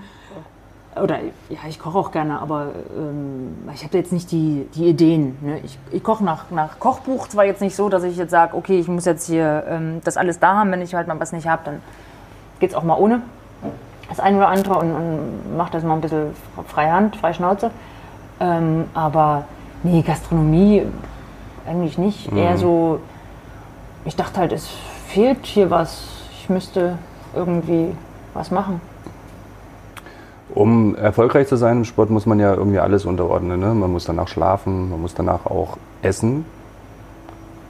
[0.99, 1.19] Oder
[1.51, 5.37] ja, ich koche auch gerne, aber ähm, ich habe jetzt nicht die, die Ideen.
[5.43, 5.61] Ne?
[5.63, 8.79] Ich, ich koche nach, nach Kochbuch zwar jetzt nicht so, dass ich jetzt sage, okay,
[8.81, 10.73] ich muss jetzt hier ähm, das alles da haben.
[10.73, 11.83] Wenn ich halt mal was nicht habe, dann
[12.61, 13.23] geht es auch mal ohne
[14.09, 16.31] das eine oder andere und, und mache das mal ein bisschen
[16.69, 17.71] freihand, frei Schnauze.
[18.39, 19.45] Ähm, aber
[19.83, 20.83] nee, Gastronomie
[21.67, 22.33] eigentlich nicht.
[22.33, 23.01] Eher so,
[24.05, 24.69] ich dachte halt, es
[25.09, 26.05] fehlt hier was.
[26.33, 26.99] Ich müsste
[27.35, 27.89] irgendwie
[28.35, 28.81] was machen.
[30.55, 33.59] Um erfolgreich zu sein im Sport, muss man ja irgendwie alles unterordnen.
[33.59, 33.75] Ne?
[33.75, 36.45] Man muss danach schlafen, man muss danach auch essen.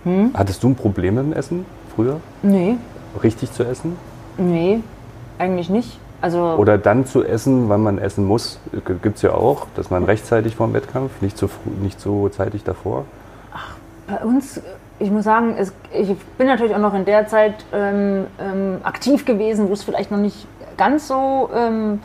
[0.05, 0.33] Hm?
[0.35, 1.65] Hattest du ein Problem mit dem Essen
[1.95, 2.21] früher?
[2.43, 2.77] Nee,
[3.23, 3.97] Richtig zu essen?
[4.39, 4.81] Nee,
[5.39, 5.99] eigentlich nicht.
[6.21, 8.59] Also Oder dann zu essen, wann man essen muss?
[9.03, 12.29] Gibt es ja auch, dass man rechtzeitig vor dem Wettkampf, nicht so, früh, nicht so
[12.31, 13.05] zeitig davor.
[14.07, 14.61] bei uns
[14.99, 19.25] ich muss sagen, es, ich bin natürlich auch noch in der Zeit ähm, ähm, aktiv
[19.25, 22.01] gewesen, wo es vielleicht noch nicht ganz so ähm,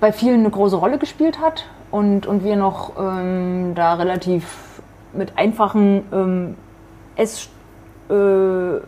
[0.00, 5.38] bei vielen eine große Rolle gespielt hat und, und wir noch ähm, da relativ mit
[5.38, 6.56] einfachen ähm,
[7.16, 7.54] Esskonzept
[8.10, 8.80] äh,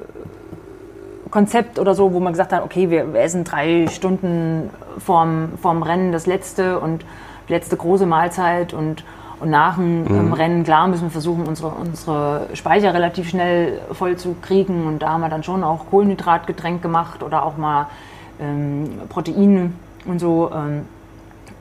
[1.79, 6.13] oder so, wo man gesagt hat, okay, wir, wir essen drei Stunden vorm, vorm Rennen
[6.13, 7.05] das letzte und
[7.49, 9.05] letzte große Mahlzeit und,
[9.41, 10.33] und nach dem mhm.
[10.33, 15.11] Rennen, klar, müssen wir versuchen, unsere, unsere Speicher relativ schnell voll zu kriegen und da
[15.11, 17.87] haben wir dann schon auch Kohlenhydratgetränk gemacht oder auch mal
[18.41, 19.73] ähm, Proteine
[20.07, 20.87] und so, ähm,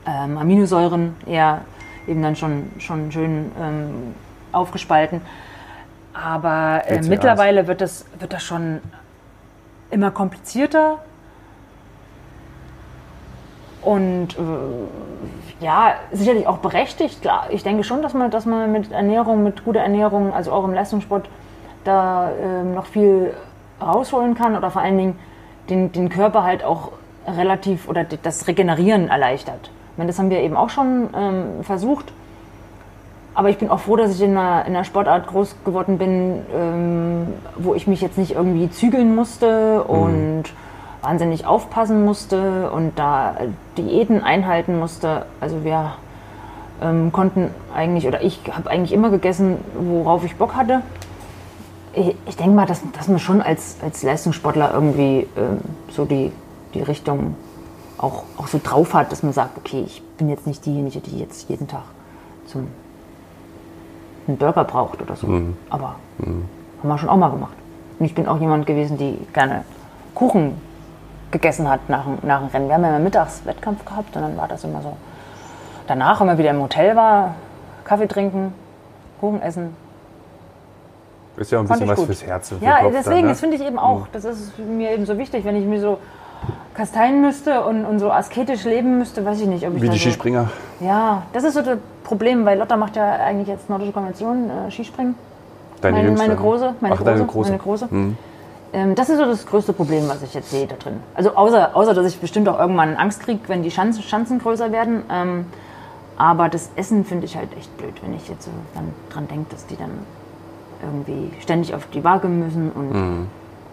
[0.06, 1.62] ähm, Aminosäuren eher
[2.08, 4.16] eben dann schon, schon schön ähm,
[4.52, 5.22] aufgespalten.
[6.14, 8.80] Aber äh, mittlerweile wird das, wird das schon
[9.96, 11.00] immer komplizierter.
[13.82, 17.22] Und äh, ja, sicherlich auch berechtigt.
[17.22, 20.66] Klar, ich denke schon, dass man, dass man mit Ernährung, mit guter Ernährung, also auch
[20.66, 21.30] im Leistungssport,
[21.86, 23.34] da äh, noch viel
[23.82, 25.20] rausholen kann oder vor allen Dingen
[25.70, 26.92] den, den Körper halt auch
[27.28, 29.72] relativ oder das Regenerieren erleichtert.
[29.92, 32.12] Ich meine, das haben wir eben auch schon ähm, versucht.
[33.36, 36.42] Aber ich bin auch froh, dass ich in einer, in einer Sportart groß geworden bin,
[36.56, 37.28] ähm,
[37.58, 41.02] wo ich mich jetzt nicht irgendwie zügeln musste und mhm.
[41.02, 43.36] wahnsinnig aufpassen musste und da
[43.78, 45.26] Diäten einhalten musste.
[45.42, 45.96] Also wir
[46.82, 50.82] ähm, konnten eigentlich, oder ich habe eigentlich immer gegessen, worauf ich Bock hatte.
[51.94, 55.60] Ich, ich denke mal, dass, dass man schon als, als Leistungssportler irgendwie ähm,
[55.92, 56.32] so die,
[56.74, 57.36] die Richtung
[57.98, 61.20] auch, auch so drauf hat, dass man sagt, okay, ich bin jetzt nicht diejenige, die
[61.20, 61.84] jetzt jeden Tag
[62.48, 62.68] zum
[64.28, 65.28] einen Burger braucht oder so.
[65.28, 65.58] Mhm.
[65.70, 66.46] Aber mhm.
[66.82, 67.54] haben wir schon auch mal gemacht.
[68.00, 69.64] Und ich bin auch jemand gewesen, die gerne
[70.14, 70.60] Kuchen
[71.32, 72.68] gegessen hat nach, nach dem Rennen.
[72.68, 74.96] Wir haben ja immer mittags Wettkampf gehabt und dann war das immer so.
[75.88, 77.36] Danach, wenn man wieder im Hotel war,
[77.84, 78.54] Kaffee trinken,
[79.20, 79.76] Kuchen essen.
[81.38, 82.06] Ist ja auch ein bisschen was gut.
[82.08, 82.54] fürs Herz.
[82.62, 83.28] Ja, deswegen, dann, ne?
[83.30, 84.02] das finde ich eben auch.
[84.02, 84.08] Mhm.
[84.14, 86.00] Das ist mir eben so wichtig, wenn ich mir so
[86.74, 89.68] kasteien müsste und, und so asketisch leben müsste, weiß ich nicht.
[89.68, 90.50] Ob ich Wie die so, Skispringer.
[90.80, 94.72] Ja, das ist so das Problem, weil Lotta macht ja eigentlich jetzt nordische Konvention, äh,
[94.72, 95.16] Skispringen.
[95.82, 97.50] Deine meine, meine große, meine Ach, große, deine große.
[97.50, 97.88] Meine große.
[97.90, 98.18] Mhm.
[98.74, 101.02] Ähm, das ist so das größte Problem, was ich jetzt sehe da drin.
[101.14, 104.72] Also außer, außer dass ich bestimmt auch irgendwann Angst kriege, wenn die Schanzen, Schanzen größer
[104.72, 105.04] werden.
[105.12, 105.46] Ähm,
[106.18, 109.48] aber das Essen finde ich halt echt blöd, wenn ich jetzt so dann dran denke,
[109.52, 109.92] dass die dann
[110.82, 113.28] irgendwie ständig auf die Waage müssen und mhm.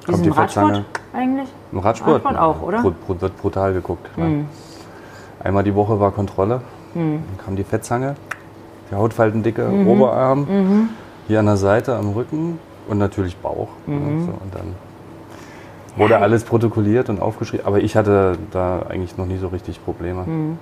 [0.07, 1.49] Kommt die Radsport eigentlich?
[1.71, 2.83] Im Radsport, Radsport auch, oder?
[2.83, 4.09] wird brutal geguckt.
[4.19, 4.49] Mhm.
[5.43, 6.61] Einmal die Woche war Kontrolle.
[6.95, 8.15] Dann kam die Fettzange,
[8.91, 9.89] die Hautfaltendicke, mhm.
[9.89, 10.89] Oberarm, mhm.
[11.29, 13.69] hier an der Seite am Rücken und natürlich Bauch.
[13.87, 14.27] Mhm.
[14.27, 14.75] So, und dann
[15.97, 20.23] wurde alles protokolliert und aufgeschrieben, aber ich hatte da eigentlich noch nie so richtig Probleme.
[20.25, 20.59] Mhm.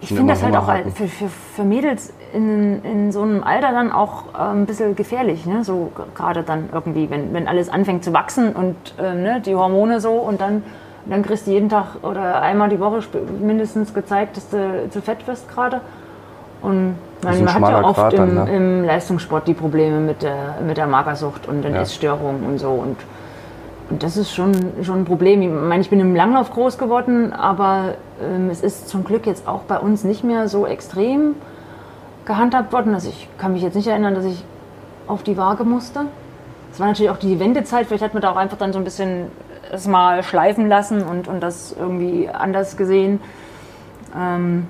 [0.00, 3.90] Ich finde das halt auch für, für, für Mädels in, in so einem Alter dann
[3.90, 5.46] auch äh, ein bisschen gefährlich.
[5.46, 5.64] Ne?
[5.64, 10.00] So gerade dann irgendwie, wenn, wenn alles anfängt zu wachsen und äh, ne, die Hormone
[10.00, 10.62] so und dann,
[11.06, 13.00] dann kriegst du jeden Tag oder einmal die Woche
[13.40, 15.80] mindestens gezeigt, dass du zu fett wirst gerade.
[16.62, 18.56] Und man, man hat ja oft im, dann, ne?
[18.56, 21.82] im, Leistungssport die Probleme mit der, mit der Magersucht und den ja.
[21.82, 22.70] Essstörungen und so.
[22.70, 22.96] Und
[23.90, 25.42] und das ist schon, schon ein Problem.
[25.42, 29.46] Ich meine, ich bin im Langlauf groß geworden, aber ähm, es ist zum Glück jetzt
[29.46, 31.34] auch bei uns nicht mehr so extrem
[32.24, 32.94] gehandhabt worden.
[32.94, 34.42] Also ich kann mich jetzt nicht erinnern, dass ich
[35.06, 36.06] auf die Waage musste.
[36.72, 38.84] Es war natürlich auch die Wendezeit, vielleicht hat man da auch einfach dann so ein
[38.84, 39.26] bisschen
[39.74, 43.20] es mal schleifen lassen und, und das irgendwie anders gesehen.
[44.16, 44.66] Ähm,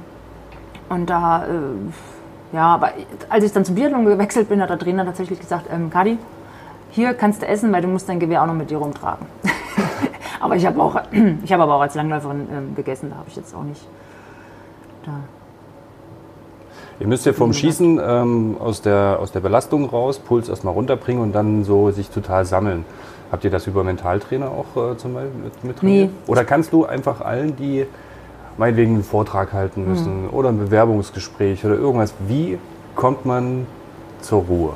[0.88, 2.92] und da, äh, ja, aber
[3.28, 6.18] als ich dann zum Biathlon gewechselt bin, hat der Trainer tatsächlich gesagt, ähm, Kadi,
[6.90, 9.26] hier kannst du essen, weil du musst dein Gewehr auch noch mit dir rumtragen.
[10.40, 11.00] aber ich habe auch,
[11.42, 13.86] ich habe aber auch als Langläuferin ähm, gegessen, da habe ich jetzt auch nicht.
[15.04, 15.12] Da.
[17.00, 21.22] Ihr müsst ja vom Schießen ähm, aus, der, aus der Belastung raus, Puls erstmal runterbringen
[21.22, 22.84] und dann so sich total sammeln.
[23.32, 26.10] Habt ihr das über Mentaltrainer auch äh, zum Beispiel mit, mit nee.
[26.26, 27.86] Oder kannst du einfach allen, die
[28.56, 30.30] meinetwegen einen Vortrag halten müssen mhm.
[30.30, 32.58] oder ein Bewerbungsgespräch oder irgendwas, wie
[32.94, 33.66] kommt man
[34.20, 34.74] zur Ruhe?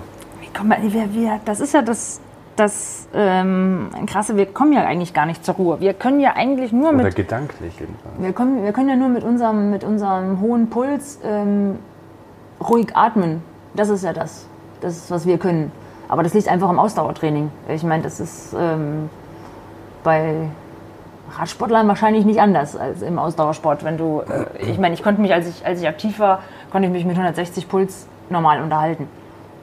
[0.59, 2.21] komm mal, wir, wir, das ist ja das,
[2.57, 5.81] das ähm, Krasse, wir kommen ja eigentlich gar nicht zur Ruhe.
[5.81, 7.17] Wir können ja eigentlich nur Oder mit.
[7.17, 8.15] gedanklich jedenfalls.
[8.19, 11.79] Wir können, wir können ja nur mit unserem, mit unserem hohen Puls ähm,
[12.61, 13.43] ruhig atmen.
[13.75, 14.47] Das ist ja das,
[14.81, 15.71] das ist, was wir können.
[16.09, 17.51] Aber das liegt einfach im Ausdauertraining.
[17.69, 19.11] Ich meine, das ist ähm,
[20.03, 20.49] bei
[21.39, 23.85] Radsportlern wahrscheinlich nicht anders als im Ausdauersport.
[23.85, 26.41] Wenn du, äh, ich meine, ich konnte mich, als ich, als ich aktiv war,
[26.71, 29.07] konnte ich mich mit 160 Puls normal unterhalten.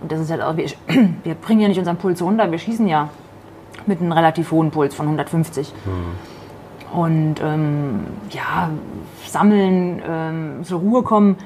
[0.01, 0.65] Und das ist halt auch, wir,
[1.23, 3.09] wir bringen ja nicht unseren Puls runter, wir schießen ja
[3.87, 5.73] mit einem relativ hohen Puls von 150.
[5.85, 6.99] Mhm.
[6.99, 8.69] Und ähm, ja,
[9.25, 11.37] sammeln, ähm, zur Ruhe kommen.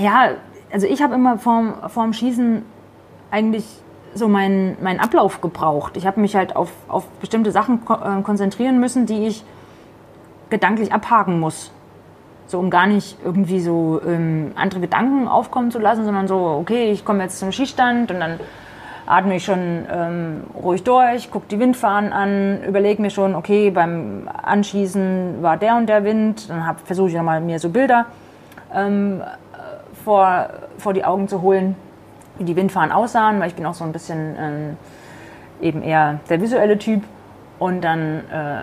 [0.00, 0.30] Ja,
[0.72, 2.62] also ich habe immer vorm, vorm Schießen
[3.30, 3.81] eigentlich
[4.14, 5.96] so meinen mein Ablauf gebraucht.
[5.96, 9.44] Ich habe mich halt auf, auf bestimmte Sachen ko äh, konzentrieren müssen, die ich
[10.50, 11.72] gedanklich abhaken muss.
[12.46, 16.90] So, um gar nicht irgendwie so ähm, andere Gedanken aufkommen zu lassen, sondern so, okay,
[16.90, 18.38] ich komme jetzt zum Skistand und dann
[19.06, 24.28] atme ich schon ähm, ruhig durch, gucke die Windfahnen an, überlege mir schon, okay, beim
[24.42, 28.06] Anschießen war der und der Wind, dann versuche ich nochmal mir so Bilder
[28.74, 29.22] ähm,
[30.04, 30.48] vor,
[30.78, 31.76] vor die Augen zu holen,
[32.42, 34.76] wie die Windfahnen aussahen, weil ich bin auch so ein bisschen ähm,
[35.60, 37.02] eben eher der visuelle Typ.
[37.58, 38.62] Und dann äh,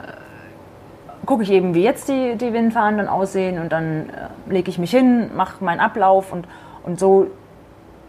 [1.25, 4.77] gucke ich eben, wie jetzt die, die Windfahnen dann aussehen und dann äh, lege ich
[4.77, 6.47] mich hin, mache meinen Ablauf und,
[6.83, 7.27] und so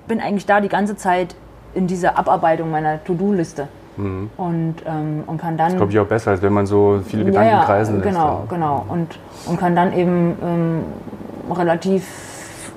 [0.09, 1.37] bin eigentlich da die ganze Zeit
[1.75, 3.69] in dieser Abarbeitung meiner To-Do-Liste.
[3.97, 4.31] Mhm.
[4.37, 5.69] Und, ähm, und kann dann.
[5.69, 8.09] Das glaube ich auch besser, als wenn man so viele Gedanken ja, ja, kreisen lässt.
[8.09, 8.85] Genau, genau.
[8.89, 12.73] Und, und kann dann eben ähm, relativ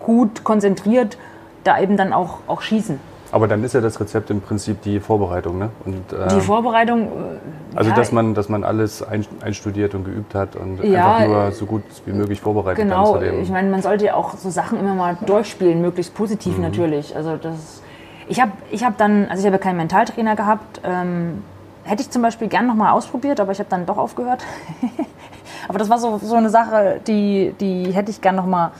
[0.00, 1.16] gut konzentriert
[1.64, 2.98] da eben dann auch, auch schießen.
[3.32, 5.70] Aber dann ist ja das Rezept im Prinzip die Vorbereitung, ne?
[5.86, 7.04] Und, äh, die Vorbereitung.
[7.04, 9.02] Äh, also ja, dass man, dass man alles
[9.40, 13.40] einstudiert und geübt hat und ja, einfach nur so gut wie möglich vorbereitet genau, Genau,
[13.40, 16.64] ich meine, man sollte ja auch so Sachen immer mal durchspielen, möglichst positiv mhm.
[16.64, 17.16] natürlich.
[17.16, 17.82] Also das,
[18.28, 20.82] ich habe, ich habe dann, also ich habe keinen Mentaltrainer gehabt.
[20.84, 21.42] Ähm,
[21.84, 24.44] hätte ich zum Beispiel gern noch mal ausprobiert, aber ich habe dann doch aufgehört.
[25.68, 28.72] aber das war so, so eine Sache, die, die hätte ich gern noch mal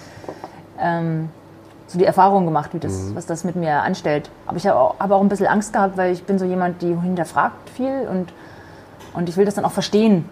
[0.79, 1.31] ähm,
[1.93, 3.17] so die Erfahrung gemacht, wie das, mhm.
[3.17, 4.31] was das mit mir anstellt.
[4.47, 6.81] Aber ich habe auch, hab auch ein bisschen Angst gehabt, weil ich bin so jemand,
[6.81, 8.33] die hinterfragt viel und,
[9.15, 10.29] und ich will das dann auch verstehen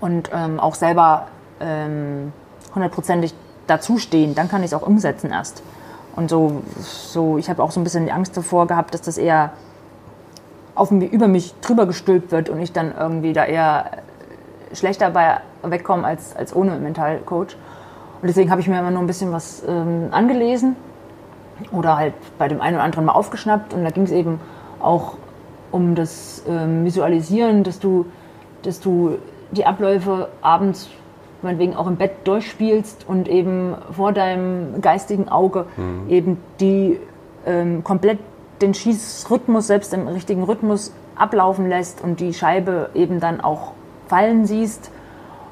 [0.00, 1.26] und ähm, auch selber
[1.60, 2.32] ähm,
[2.74, 3.34] hundertprozentig
[3.66, 4.34] dazustehen.
[4.34, 5.62] Dann kann ich es auch umsetzen erst.
[6.14, 9.18] Und so, so ich habe auch so ein bisschen die Angst davor gehabt, dass das
[9.18, 9.52] eher
[10.74, 13.90] auf, über mich drüber gestülpt wird und ich dann irgendwie da eher
[14.72, 17.56] schlechter bei wegkomme als, als ohne Mentalcoach.
[18.20, 20.76] Und deswegen habe ich mir immer nur ein bisschen was ähm, angelesen
[21.72, 23.72] oder halt bei dem einen oder anderen mal aufgeschnappt.
[23.74, 24.40] Und da ging es eben
[24.80, 25.16] auch
[25.70, 28.06] um das ähm, Visualisieren, dass du,
[28.62, 29.16] dass du
[29.52, 30.90] die Abläufe abends
[31.42, 36.08] meinetwegen auch im Bett durchspielst und eben vor deinem geistigen Auge mhm.
[36.10, 36.98] eben die
[37.46, 38.18] ähm, komplett
[38.60, 43.72] den Schießrhythmus selbst im richtigen Rhythmus ablaufen lässt und die Scheibe eben dann auch
[44.08, 44.90] fallen siehst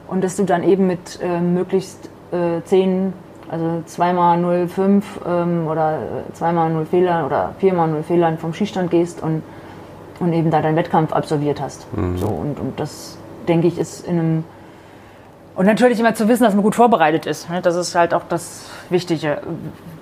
[0.08, 3.12] und dass du dann eben mit äh, möglichst äh, 10,
[3.48, 5.98] also 2x05 ähm, oder
[6.38, 9.42] 2x0 Fehlern oder 4x0 Fehlern vom Schießstand gehst und,
[10.20, 11.86] und eben da deinen Wettkampf absolviert hast.
[11.96, 12.18] Mhm.
[12.18, 14.44] So, und, und das, denke ich, ist in einem
[15.58, 17.50] und natürlich immer zu wissen, dass man gut vorbereitet ist.
[17.50, 17.60] Ne?
[17.60, 19.42] Das ist halt auch das Wichtige.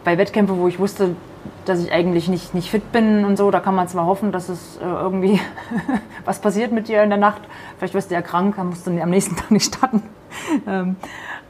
[0.05, 1.16] Bei Wettkämpfen, wo ich wusste,
[1.64, 4.51] dass ich eigentlich nicht, nicht fit bin und so, da kann man zwar hoffen, dass
[4.51, 5.41] es äh, irgendwie
[6.27, 7.41] was passiert mit dir in der Nacht.
[7.79, 10.03] Vielleicht wirst du ja krank, dann musst du am nächsten Tag nicht starten.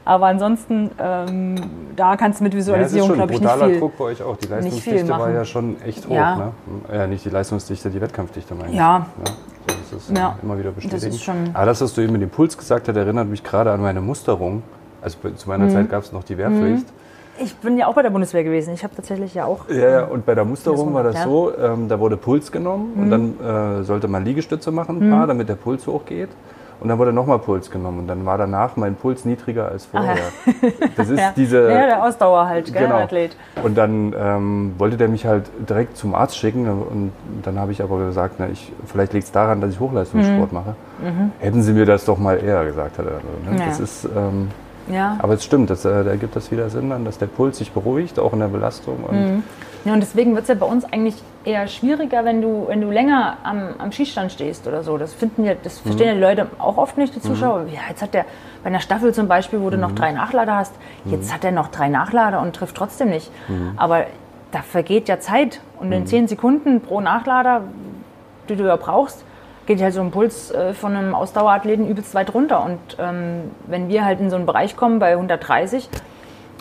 [0.06, 1.56] Aber ansonsten, ähm,
[1.96, 3.58] da kannst du mit Visualisierung, glaube ich, nicht viel.
[3.58, 4.36] brutaler Druck bei euch auch.
[4.36, 6.14] Die Leistungsdichte war ja schon echt hoch.
[6.14, 6.36] Ja.
[6.36, 6.52] Ne?
[6.92, 8.76] ja, nicht die Leistungsdichte, die Wettkampfdichte meine ich.
[8.76, 9.06] Ja.
[9.24, 9.32] ja.
[9.66, 10.36] Das ist ja.
[10.44, 11.26] immer wieder bestätigt.
[11.26, 13.80] Das Aber das, was du eben mit dem Puls gesagt hast, erinnert mich gerade an
[13.80, 14.62] meine Musterung.
[15.02, 15.70] Also zu meiner mhm.
[15.70, 16.86] Zeit gab es noch die Wehrpflicht.
[16.86, 17.44] Mhm.
[17.44, 18.74] Ich bin ja auch bei der Bundeswehr gewesen.
[18.74, 19.68] Ich habe tatsächlich ja auch.
[19.68, 23.02] Ja, ja, und bei der Musterung war das so: ähm, da wurde Puls genommen mhm.
[23.02, 25.28] und dann äh, sollte man Liegestütze machen, ein paar, mhm.
[25.28, 26.30] damit der Puls hochgeht.
[26.80, 30.14] Und dann wurde nochmal Puls genommen und dann war danach mein Puls niedriger als vorher.
[30.14, 30.70] Ja.
[30.96, 31.32] Das ist ja.
[31.34, 31.70] diese.
[31.70, 32.98] Ja, der Ausdauer halt, gell, genau.
[32.98, 33.36] Athlet.
[33.62, 37.12] Und dann ähm, wollte der mich halt direkt zum Arzt schicken und
[37.42, 40.58] dann habe ich aber gesagt, na, ich, vielleicht liegt es daran, dass ich Hochleistungssport mhm.
[40.58, 40.74] mache.
[41.02, 41.32] Mhm.
[41.38, 42.98] Hätten Sie mir das doch mal eher gesagt.
[42.98, 43.58] Hat er, ne?
[43.58, 43.66] ja.
[43.66, 44.04] Das ist.
[44.04, 44.48] Ähm,
[44.88, 45.16] ja.
[45.20, 47.72] Aber es stimmt, das, äh, da ergibt das wieder Sinn, dann, dass der Puls sich
[47.72, 49.04] beruhigt, auch in der Belastung.
[49.04, 49.42] Und mhm.
[49.84, 51.14] Ja, und deswegen wird es ja bei uns eigentlich
[51.46, 54.98] eher schwieriger, wenn du, wenn du länger am, am Schießstand stehst oder so.
[54.98, 55.88] Das finden ja, das mhm.
[55.88, 57.60] verstehen ja die Leute auch oft nicht, die Zuschauer.
[57.60, 57.68] Mhm.
[57.68, 58.24] Ja, jetzt hat der
[58.62, 59.82] bei einer Staffel zum Beispiel, wo du mhm.
[59.82, 60.74] noch drei Nachlader hast,
[61.04, 61.34] jetzt mhm.
[61.34, 63.30] hat er noch drei Nachlader und trifft trotzdem nicht.
[63.48, 63.72] Mhm.
[63.76, 64.06] Aber
[64.50, 66.06] da vergeht ja Zeit und in mhm.
[66.06, 67.62] zehn Sekunden pro Nachlader,
[68.48, 69.24] die du ja brauchst,
[69.66, 72.64] geht halt so ein Puls äh, von einem Ausdauerathleten übelst weit runter.
[72.64, 75.88] Und ähm, wenn wir halt in so einen Bereich kommen bei 130,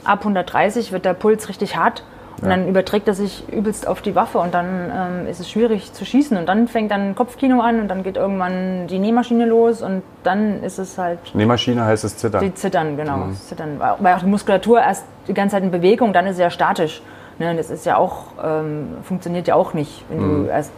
[0.03, 2.03] ab 130 wird der Puls richtig hart
[2.41, 5.93] und dann überträgt er sich übelst auf die Waffe und dann ähm, ist es schwierig
[5.93, 6.36] zu schießen.
[6.36, 10.61] Und dann fängt dann Kopfkino an und dann geht irgendwann die Nähmaschine los und dann
[10.61, 11.19] ist es halt.
[11.33, 12.41] Nähmaschine heißt es Zittern.
[12.41, 13.17] Die Zittern, genau.
[13.17, 13.36] Mhm.
[13.36, 13.79] Zittern.
[13.79, 17.01] Weil auch die Muskulatur erst die ganze Zeit in Bewegung, dann ist sie ja statisch.
[17.39, 17.55] Ne?
[17.55, 20.43] Das ist ja auch, ähm, funktioniert ja auch nicht, wenn mhm.
[20.43, 20.71] du erst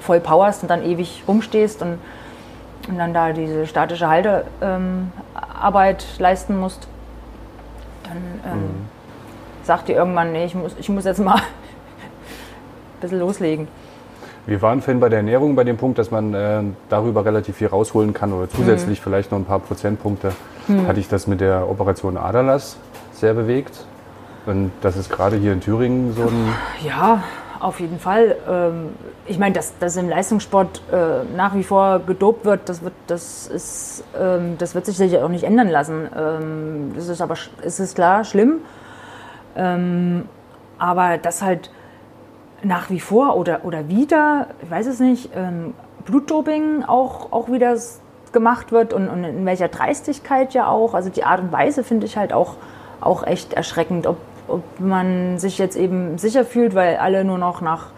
[0.00, 1.98] voll powerst und dann ewig rumstehst und,
[2.88, 6.88] und dann da diese statische Haltearbeit ähm, leisten musst.
[8.04, 8.16] Dann.
[8.50, 8.91] Ähm, mhm
[9.64, 11.40] sagt dir irgendwann, nee, ich muss, ich muss jetzt mal ein
[13.00, 13.68] bisschen loslegen.
[14.44, 17.68] Wir waren vorhin bei der Ernährung bei dem Punkt, dass man äh, darüber relativ viel
[17.68, 19.04] rausholen kann oder zusätzlich mhm.
[19.04, 20.32] vielleicht noch ein paar Prozentpunkte.
[20.66, 20.88] Mhm.
[20.88, 22.76] Hatte ich das mit der Operation Aderlass
[23.12, 23.86] sehr bewegt.
[24.46, 26.52] Und das ist gerade hier in Thüringen so ein.
[26.84, 27.22] Ja,
[27.60, 28.34] auf jeden Fall.
[28.48, 28.88] Ähm,
[29.26, 33.46] ich meine, dass, dass im Leistungssport äh, nach wie vor gedopt wird, das wird, das
[33.46, 36.08] ist, ähm, das wird sich sicher auch nicht ändern lassen.
[36.16, 38.62] Ähm, das ist aber, es ist klar, schlimm.
[39.56, 40.28] Ähm,
[40.78, 41.70] aber das halt
[42.62, 45.74] nach wie vor oder, oder wieder, ich weiß es nicht, ähm,
[46.04, 47.76] Blutdoping auch, auch wieder
[48.32, 50.94] gemacht wird und, und in welcher Dreistigkeit ja auch.
[50.94, 52.54] Also die Art und Weise finde ich halt auch,
[53.00, 54.16] auch echt erschreckend, ob,
[54.48, 57.88] ob man sich jetzt eben sicher fühlt, weil alle nur noch nach,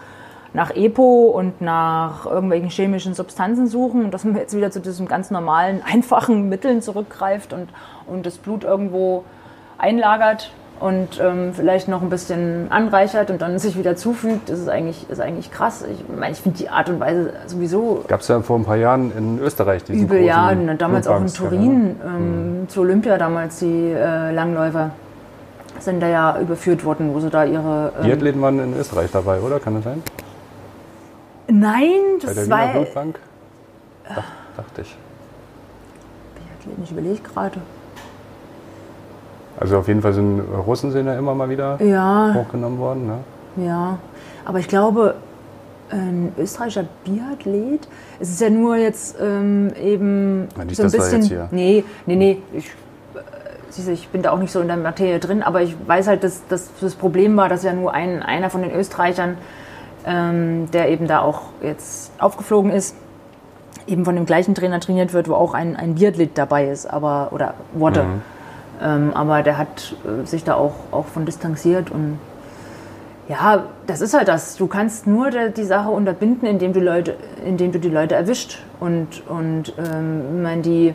[0.52, 5.06] nach EPO und nach irgendwelchen chemischen Substanzen suchen und dass man jetzt wieder zu diesem
[5.06, 7.68] ganz normalen, einfachen Mitteln zurückgreift und,
[8.06, 9.24] und das Blut irgendwo
[9.78, 10.50] einlagert
[10.80, 15.08] und ähm, vielleicht noch ein bisschen anreichert und dann sich wieder zufügt, das ist eigentlich,
[15.08, 15.84] ist eigentlich krass.
[15.90, 18.04] Ich meine, ich finde die Art und Weise sowieso.
[18.08, 21.26] Gab es ja vor ein paar Jahren in Österreich diesen Übel, ja, damals auch in
[21.28, 22.68] Turin, ähm, mhm.
[22.68, 24.90] zu Olympia damals die äh, Langläufer
[25.80, 27.92] sind da ja überführt worden, wo sie da ihre.
[27.98, 29.60] Ähm, Biathleten waren in Österreich dabei, oder?
[29.60, 30.02] Kann das sein?
[31.48, 32.58] Nein, das Bei der war.
[32.60, 33.20] Wiener Blutbank?
[34.08, 34.24] Dach,
[34.56, 34.96] dachte ich.
[36.34, 37.60] Biathleten, ich überlege gerade.
[39.58, 42.32] Also auf jeden Fall sind Russen sind ja immer mal wieder ja.
[42.34, 43.06] hochgenommen worden.
[43.06, 43.64] Ne?
[43.64, 43.98] Ja,
[44.44, 45.14] aber ich glaube,
[45.90, 47.86] ein österreichischer Biathlet,
[48.18, 51.20] es ist ja nur jetzt ähm, eben nicht, so ein bisschen.
[51.20, 51.48] Jetzt hier.
[51.50, 52.42] Nee, nee, nee.
[52.52, 52.70] Ich,
[53.86, 56.24] äh, ich bin da auch nicht so in der Materie drin, aber ich weiß halt,
[56.24, 59.36] dass, dass das Problem war, dass ja nur ein, einer von den Österreichern,
[60.06, 62.96] ähm, der eben da auch jetzt aufgeflogen ist,
[63.86, 67.28] eben von dem gleichen Trainer trainiert wird, wo auch ein, ein Biathlet dabei ist, aber
[67.32, 68.04] oder wurde.
[68.04, 68.22] Mhm.
[68.82, 72.18] Ähm, aber der hat äh, sich da auch, auch von distanziert und
[73.28, 74.56] ja, das ist halt das.
[74.56, 78.58] Du kannst nur die Sache unterbinden, indem du, Leute, indem du die Leute erwischt.
[78.80, 80.94] Und, und ähm, ich meine, die,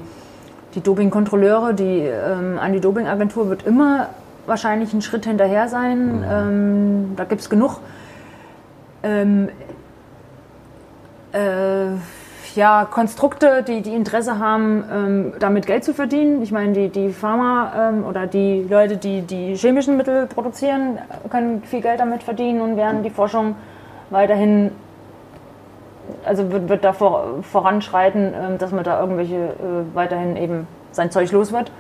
[0.76, 4.10] die Dopingkontrolleure, die ähm, Anti-Doping-Agentur wird immer
[4.46, 6.18] wahrscheinlich einen Schritt hinterher sein.
[6.18, 6.26] Mhm.
[6.30, 7.80] Ähm, da gibt es genug.
[9.02, 9.50] Ähm,
[11.32, 11.96] äh,
[12.56, 16.42] ja, Konstrukte, die, die Interesse haben, ähm, damit Geld zu verdienen.
[16.42, 21.64] Ich meine, die, die Pharma ähm, oder die Leute, die die chemischen Mittel produzieren, können
[21.64, 23.56] viel Geld damit verdienen und werden die Forschung
[24.10, 24.72] weiterhin,
[26.26, 31.12] also wird, wird da vor, voranschreiten, ähm, dass man da irgendwelche äh, weiterhin eben sein
[31.12, 31.72] Zeug los wird.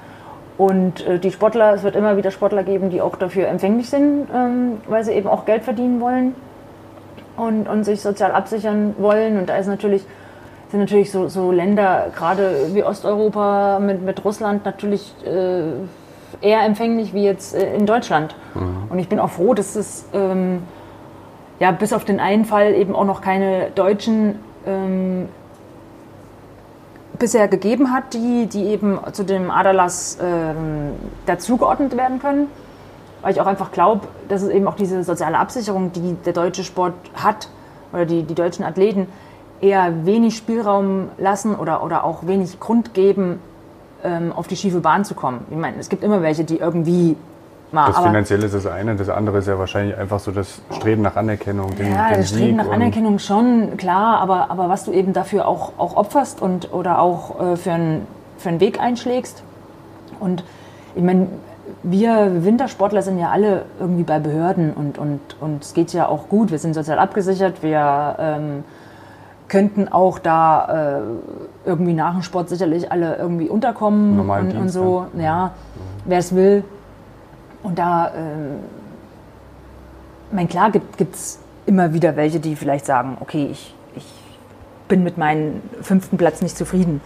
[0.57, 4.27] Und äh, die Sportler, es wird immer wieder Sportler geben, die auch dafür empfänglich sind,
[4.33, 6.35] ähm, weil sie eben auch Geld verdienen wollen
[7.37, 9.37] und, und sich sozial absichern wollen.
[9.37, 10.05] Und da ist natürlich
[10.69, 15.63] sind natürlich so, so Länder, gerade wie Osteuropa mit, mit Russland, natürlich äh,
[16.41, 18.35] eher empfänglich wie jetzt äh, in Deutschland.
[18.53, 18.83] Mhm.
[18.89, 20.61] Und ich bin auch froh, dass es ähm,
[21.59, 25.27] ja, bis auf den einen Fall eben auch noch keine Deutschen ähm,
[27.17, 30.91] bisher gegeben hat, die, die eben zu dem Adalas ähm,
[31.25, 32.47] dazugeordnet werden können.
[33.21, 36.63] Weil ich auch einfach glaube, dass es eben auch diese soziale Absicherung, die der deutsche
[36.63, 37.49] Sport hat,
[37.91, 39.07] oder die, die deutschen Athleten,
[39.61, 43.39] eher wenig Spielraum lassen oder, oder auch wenig Grund geben,
[44.03, 45.45] ähm, auf die schiefe Bahn zu kommen.
[45.49, 47.17] Ich meine, es gibt immer welche, die irgendwie
[47.71, 47.87] mal.
[47.87, 51.15] Das Finanzielle ist das eine, das andere ist ja wahrscheinlich einfach so das Streben nach
[51.15, 51.75] Anerkennung.
[51.75, 55.47] Den, ja, den das Streben nach Anerkennung schon, klar, aber, aber was du eben dafür
[55.47, 58.07] auch, auch opferst und oder auch äh, für, einen,
[58.37, 59.43] für einen Weg einschlägst.
[60.19, 60.43] Und
[60.95, 61.27] ich meine,
[61.83, 66.29] wir Wintersportler sind ja alle irgendwie bei Behörden und, und, und es geht ja auch
[66.29, 66.51] gut.
[66.51, 68.15] Wir sind sozial abgesichert, wir.
[68.19, 68.63] Ähm,
[69.49, 71.01] könnten auch da äh,
[71.65, 75.51] irgendwie nach dem Sport sicherlich alle irgendwie unterkommen und, und, so, ja, ja
[76.05, 76.63] wer es will.
[77.61, 78.11] Und da, äh,
[80.31, 84.05] mein klar gibt es immer wieder welche, die vielleicht sagen, okay, ich, ich
[84.87, 87.01] bin mit meinem fünften Platz nicht zufrieden.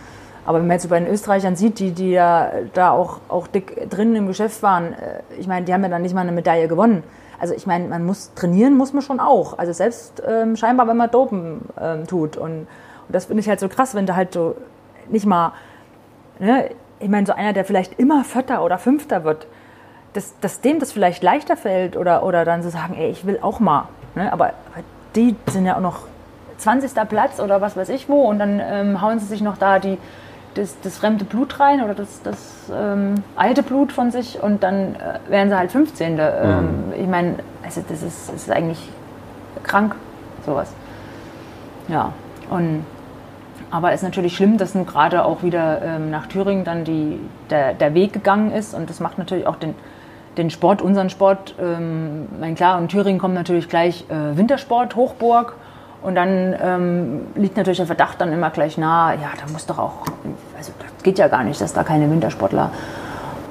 [0.46, 3.48] Aber wenn man jetzt so bei den Österreichern sieht, die, die ja da auch, auch
[3.48, 6.32] dick drin im Geschäft waren, äh, ich meine, die haben ja dann nicht mal eine
[6.32, 7.04] Medaille gewonnen.
[7.44, 9.58] Also ich meine, man muss trainieren, muss man schon auch.
[9.58, 12.38] Also selbst ähm, scheinbar, wenn man Dopen ähm, tut.
[12.38, 12.68] Und, und
[13.10, 14.56] das finde ich halt so krass, wenn da halt so
[15.10, 15.52] nicht mal,
[16.40, 16.70] ne,
[17.02, 19.46] ich meine, so einer, der vielleicht immer Vierter oder Fünfter wird,
[20.14, 23.40] dass, dass dem das vielleicht leichter fällt oder, oder dann so sagen, ey, ich will
[23.42, 23.90] auch mal.
[24.16, 24.32] Ne?
[24.32, 26.04] Aber, aber die sind ja auch noch
[26.60, 26.94] 20.
[27.10, 29.98] Platz oder was weiß ich wo und dann ähm, hauen sie sich noch da die,
[30.56, 34.96] das, das fremde Blut rein oder das, das ähm, alte Blut von sich und dann
[34.96, 36.18] äh, wären sie halt 15.
[36.20, 36.94] Ähm, mhm.
[36.98, 38.90] Ich meine, also das, ist, das ist eigentlich
[39.64, 39.96] krank,
[40.46, 40.74] sowas.
[41.88, 42.14] Ja,
[42.50, 42.86] und
[43.72, 47.20] aber es ist natürlich schlimm, dass nun gerade auch wieder ähm, nach Thüringen dann die,
[47.50, 49.74] der, der Weg gegangen ist und das macht natürlich auch den,
[50.38, 55.56] den Sport, unseren Sport, ähm, mein klar, und Thüringen kommt natürlich gleich äh, Wintersport, Hochburg
[56.04, 59.80] und dann ähm, liegt natürlich der Verdacht dann immer gleich nahe, ja, da muss doch
[59.80, 59.94] auch,
[60.58, 62.72] also das geht ja gar nicht, dass da keine Wintersportler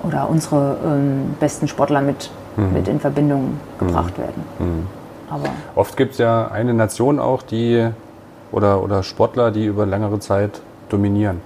[0.03, 2.73] oder unsere ähm, besten Sportler mit, mhm.
[2.73, 4.23] mit in Verbindung gebracht mhm.
[4.23, 4.45] werden.
[4.59, 4.87] Mhm.
[5.31, 7.89] Aber Oft gibt es ja eine Nation auch, die
[8.51, 11.41] oder, oder Sportler, die über längere Zeit dominieren.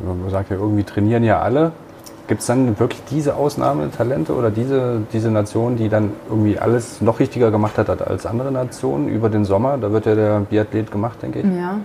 [0.00, 1.72] Man sagt ja, irgendwie trainieren ja alle.
[2.32, 7.20] Gibt es dann wirklich diese Ausnahmetalente oder diese, diese Nation, die dann irgendwie alles noch
[7.20, 9.76] richtiger gemacht hat als andere Nationen über den Sommer?
[9.76, 11.44] Da wird ja der Biathlet gemacht, denke ich.
[11.44, 11.76] Ja,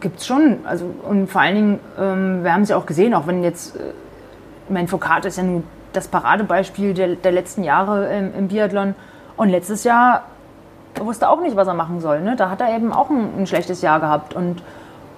[0.00, 0.56] gibt es schon.
[0.64, 3.76] Also, und vor allen Dingen, ähm, wir haben es ja auch gesehen, auch wenn jetzt,
[3.76, 3.92] äh,
[4.68, 8.96] mein Foucault ist ja nun das Paradebeispiel der, der letzten Jahre im, im Biathlon.
[9.36, 10.24] Und letztes Jahr
[11.00, 12.22] wusste auch nicht, was er machen soll.
[12.22, 12.34] Ne?
[12.34, 14.34] Da hat er eben auch ein, ein schlechtes Jahr gehabt.
[14.34, 14.64] Und,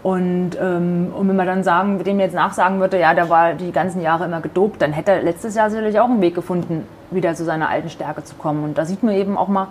[0.06, 3.72] und, ähm, und wenn man dann sagen, dem jetzt nachsagen würde, ja, der war die
[3.72, 7.34] ganzen Jahre immer gedopt, dann hätte er letztes Jahr sicherlich auch einen Weg gefunden, wieder
[7.34, 8.62] zu seiner alten Stärke zu kommen.
[8.62, 9.66] Und da sieht man eben auch mal,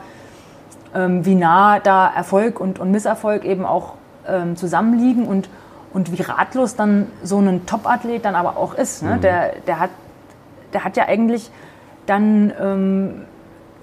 [0.93, 3.93] ähm, wie nah da Erfolg und, und Misserfolg eben auch
[4.27, 5.47] ähm, zusammenliegen und,
[5.93, 9.03] und wie ratlos dann so ein Top-Athlet dann aber auch ist.
[9.03, 9.15] Ne?
[9.15, 9.21] Mhm.
[9.21, 9.91] Der, der, hat,
[10.73, 11.49] der hat ja eigentlich
[12.07, 13.21] dann ähm,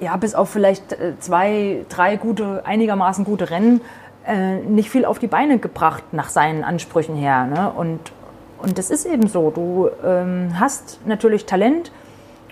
[0.01, 3.81] ja, bis auf vielleicht äh, zwei, drei gute, einigermaßen gute Rennen
[4.27, 7.47] äh, nicht viel auf die Beine gebracht nach seinen Ansprüchen her.
[7.47, 7.73] Ne?
[7.75, 8.01] Und,
[8.59, 9.51] und das ist eben so.
[9.51, 11.93] Du ähm, hast natürlich Talent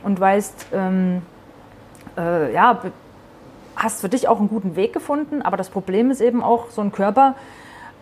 [0.02, 1.22] und weißt, ähm,
[2.16, 2.80] äh, ja,
[3.76, 6.82] hast für dich auch einen guten Weg gefunden, aber das Problem ist eben auch, so
[6.82, 7.34] ein Körper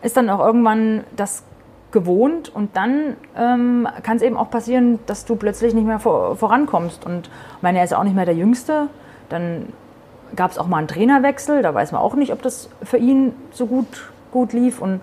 [0.03, 1.43] ist dann auch irgendwann das
[1.91, 6.37] gewohnt und dann ähm, kann es eben auch passieren, dass du plötzlich nicht mehr vor,
[6.37, 7.05] vorankommst.
[7.07, 8.89] Und ich meine, er ist auch nicht mehr der Jüngste.
[9.29, 9.73] Dann
[10.37, 13.33] gab es auch mal einen Trainerwechsel, da weiß man auch nicht, ob das für ihn
[13.53, 14.81] so gut, gut lief.
[14.81, 15.01] Und,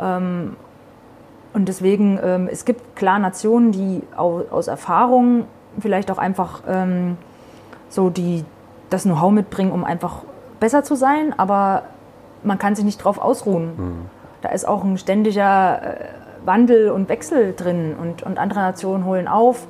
[0.00, 0.56] ähm,
[1.52, 5.44] und deswegen, ähm, es gibt klar Nationen, die aus, aus Erfahrung
[5.78, 7.16] vielleicht auch einfach ähm,
[7.88, 8.44] so die,
[8.90, 10.22] das Know-how mitbringen, um einfach
[10.58, 11.82] besser zu sein, aber
[12.42, 13.72] man kann sich nicht drauf ausruhen.
[13.76, 14.06] Mhm.
[14.42, 16.04] Da ist auch ein ständiger äh,
[16.44, 19.66] Wandel und Wechsel drin und, und andere Nationen holen auf.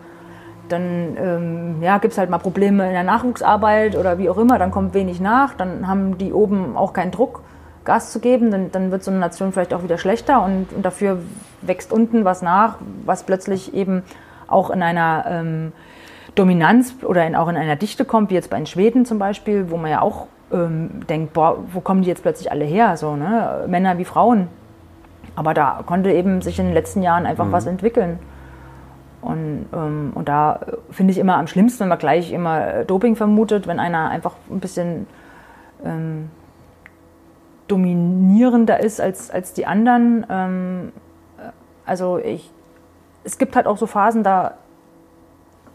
[0.71, 4.59] Dann ähm, ja, gibt es halt mal Probleme in der Nachwuchsarbeit oder wie auch immer,
[4.59, 7.43] dann kommt wenig nach, dann haben die oben auch keinen Druck,
[7.85, 10.85] Gas zu geben, dann, dann wird so eine Nation vielleicht auch wieder schlechter und, und
[10.85, 11.19] dafür
[11.63, 14.03] wächst unten was nach, was plötzlich eben
[14.47, 15.73] auch in einer ähm,
[16.35, 19.71] Dominanz oder in, auch in einer Dichte kommt, wie jetzt bei den Schweden zum Beispiel,
[19.71, 23.17] wo man ja auch ähm, denkt, boah, wo kommen die jetzt plötzlich alle her, so,
[23.17, 23.65] ne?
[23.67, 24.49] Männer wie Frauen.
[25.37, 27.53] Aber da konnte eben sich in den letzten Jahren einfach mhm.
[27.53, 28.19] was entwickeln.
[29.23, 30.61] Und, ähm, und da
[30.91, 34.35] finde ich immer am schlimmsten, wenn man gleich immer äh, Doping vermutet, wenn einer einfach
[34.51, 35.07] ein bisschen
[35.85, 36.31] ähm,
[37.69, 40.27] dominierender ist als, als die anderen.
[40.31, 40.93] Ähm,
[41.39, 41.51] äh,
[41.85, 42.51] also ich,
[43.25, 44.55] es gibt halt auch so Phasen, da,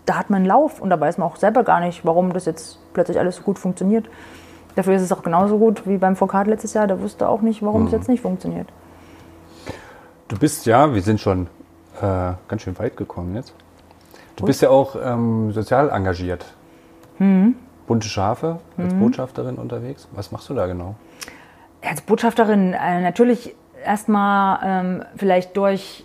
[0.06, 2.46] da hat man einen Lauf und da weiß man auch selber gar nicht, warum das
[2.46, 4.10] jetzt plötzlich alles so gut funktioniert.
[4.76, 6.88] Dafür ist es auch genauso gut wie beim Foucault letztes Jahr.
[6.88, 7.88] Der wusste auch nicht, warum mhm.
[7.88, 8.68] es jetzt nicht funktioniert.
[10.28, 11.48] Du bist ja, wir sind schon
[12.02, 13.54] äh, ganz schön weit gekommen jetzt.
[14.36, 14.48] Du Gut.
[14.48, 16.46] bist ja auch ähm, sozial engagiert.
[17.20, 17.56] Mhm.
[17.88, 19.00] Bunte Schafe als mhm.
[19.00, 20.08] Botschafterin unterwegs.
[20.12, 20.96] Was machst du da genau?
[21.82, 26.04] Als Botschafterin äh, natürlich erstmal ähm, vielleicht durch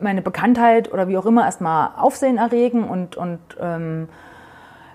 [0.00, 4.08] meine Bekanntheit oder wie auch immer erstmal Aufsehen erregen und, und ähm,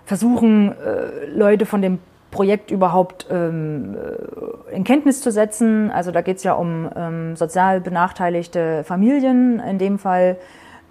[0.06, 2.00] versuchen, äh, Leute von dem
[2.32, 5.92] Projekt überhaupt ähm, äh, in Kenntnis zu setzen.
[5.92, 9.60] Also da geht es ja um ähm, sozial benachteiligte Familien.
[9.60, 10.38] In dem Fall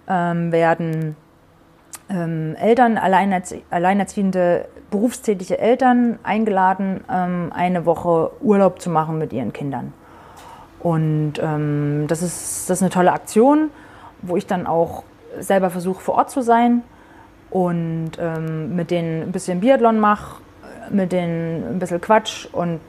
[0.07, 1.17] ähm, werden
[2.09, 9.51] ähm, Eltern, alleinerzie alleinerziehende berufstätige Eltern eingeladen, ähm, eine Woche Urlaub zu machen mit ihren
[9.51, 9.93] Kindern.
[10.79, 13.69] Und ähm, das, ist, das ist eine tolle Aktion,
[14.21, 15.03] wo ich dann auch
[15.39, 16.83] selber versuche, vor Ort zu sein
[17.49, 18.11] und
[18.69, 20.41] mit denen ein bisschen Biathlon mache
[20.91, 22.79] mit denen ein bisschen Quatsch und,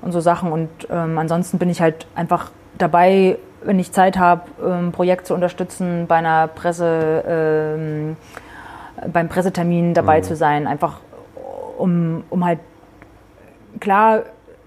[0.00, 0.52] und so Sachen.
[0.52, 5.26] Und ähm, ansonsten bin ich halt einfach dabei, wenn ich Zeit habe, ein ähm, Projekt
[5.26, 8.16] zu unterstützen, bei einer Presse, ähm,
[9.12, 10.24] beim Pressetermin dabei mhm.
[10.24, 11.00] zu sein, einfach
[11.78, 12.60] um, um halt
[13.80, 14.22] klar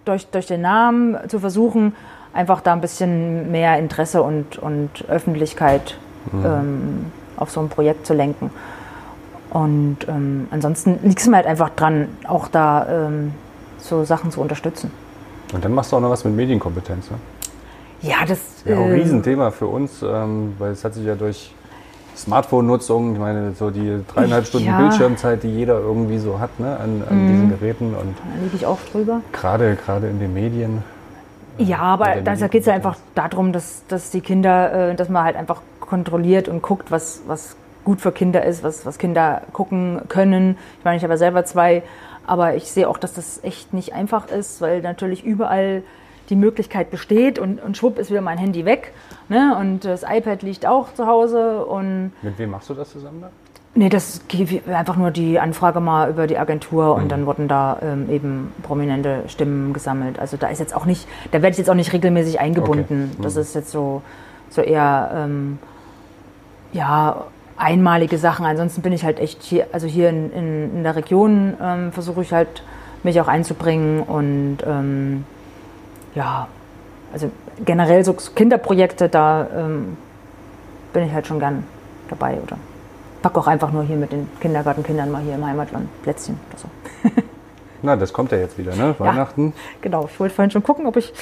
[0.05, 1.95] durch, durch den Namen zu versuchen,
[2.33, 5.97] einfach da ein bisschen mehr Interesse und, und Öffentlichkeit
[6.31, 6.45] mhm.
[6.45, 8.51] ähm, auf so ein Projekt zu lenken.
[9.55, 13.31] Und ähm, ansonsten liegt es mir halt einfach dran, auch da ähm,
[13.77, 14.91] so Sachen zu unterstützen.
[15.53, 17.17] Und dann machst du auch noch was mit Medienkompetenz, ne?
[18.01, 21.05] Ja, das ist ja, auch ein äh, Riesenthema für uns, ähm, weil es hat sich
[21.05, 21.53] ja durch
[22.17, 24.77] Smartphone-Nutzung, ich meine, so die dreieinhalb Stunden ja.
[24.77, 27.31] Bildschirmzeit, die jeder irgendwie so hat, ne, an, an mhm.
[27.31, 27.95] diesen Geräten.
[27.95, 29.21] Und da liege ich auch drüber.
[29.31, 30.83] Gerade, gerade in den Medien.
[31.59, 35.23] Ja, aber da geht es ja einfach darum, dass, dass die Kinder, äh, dass man
[35.23, 40.01] halt einfach kontrolliert und guckt, was, was gut für Kinder ist, was, was Kinder gucken
[40.09, 40.57] können.
[40.79, 41.83] Ich meine, ich habe ja selber zwei,
[42.27, 45.83] aber ich sehe auch, dass das echt nicht einfach ist, weil natürlich überall
[46.29, 48.91] die Möglichkeit besteht und, und schwupp ist wieder mein Handy weg.
[49.29, 49.55] Ne?
[49.59, 51.63] Und das iPad liegt auch zu Hause.
[51.65, 53.23] Und Mit wem machst du das zusammen?
[53.77, 54.21] Nee, das
[54.71, 59.23] einfach nur die Anfrage mal über die Agentur und dann wurden da ähm, eben prominente
[59.27, 60.17] Stimmen gesammelt.
[60.17, 63.11] Also da ist jetzt auch nicht, da werde ich jetzt auch nicht regelmäßig eingebunden.
[63.11, 63.23] Okay.
[63.23, 64.01] Das ist jetzt so,
[64.49, 65.59] so eher ähm,
[66.71, 67.25] ja,
[67.57, 68.45] einmalige Sachen.
[68.45, 72.21] Ansonsten bin ich halt echt hier, also hier in, in, in der Region ähm, versuche
[72.21, 72.63] ich halt
[73.03, 75.25] mich auch einzubringen und ähm,
[76.15, 76.47] ja,
[77.13, 77.31] also
[77.63, 79.97] generell so Kinderprojekte, da ähm,
[80.91, 81.63] bin ich halt schon gern
[82.09, 82.57] dabei oder
[83.21, 86.67] packe auch einfach nur hier mit den Kindergartenkindern mal hier im Heimatland Plätzchen oder so.
[87.81, 88.95] Na, das kommt ja jetzt wieder, ne?
[88.97, 89.53] Weihnachten.
[89.81, 91.13] Genau, ich wollte vorhin schon gucken, ob ich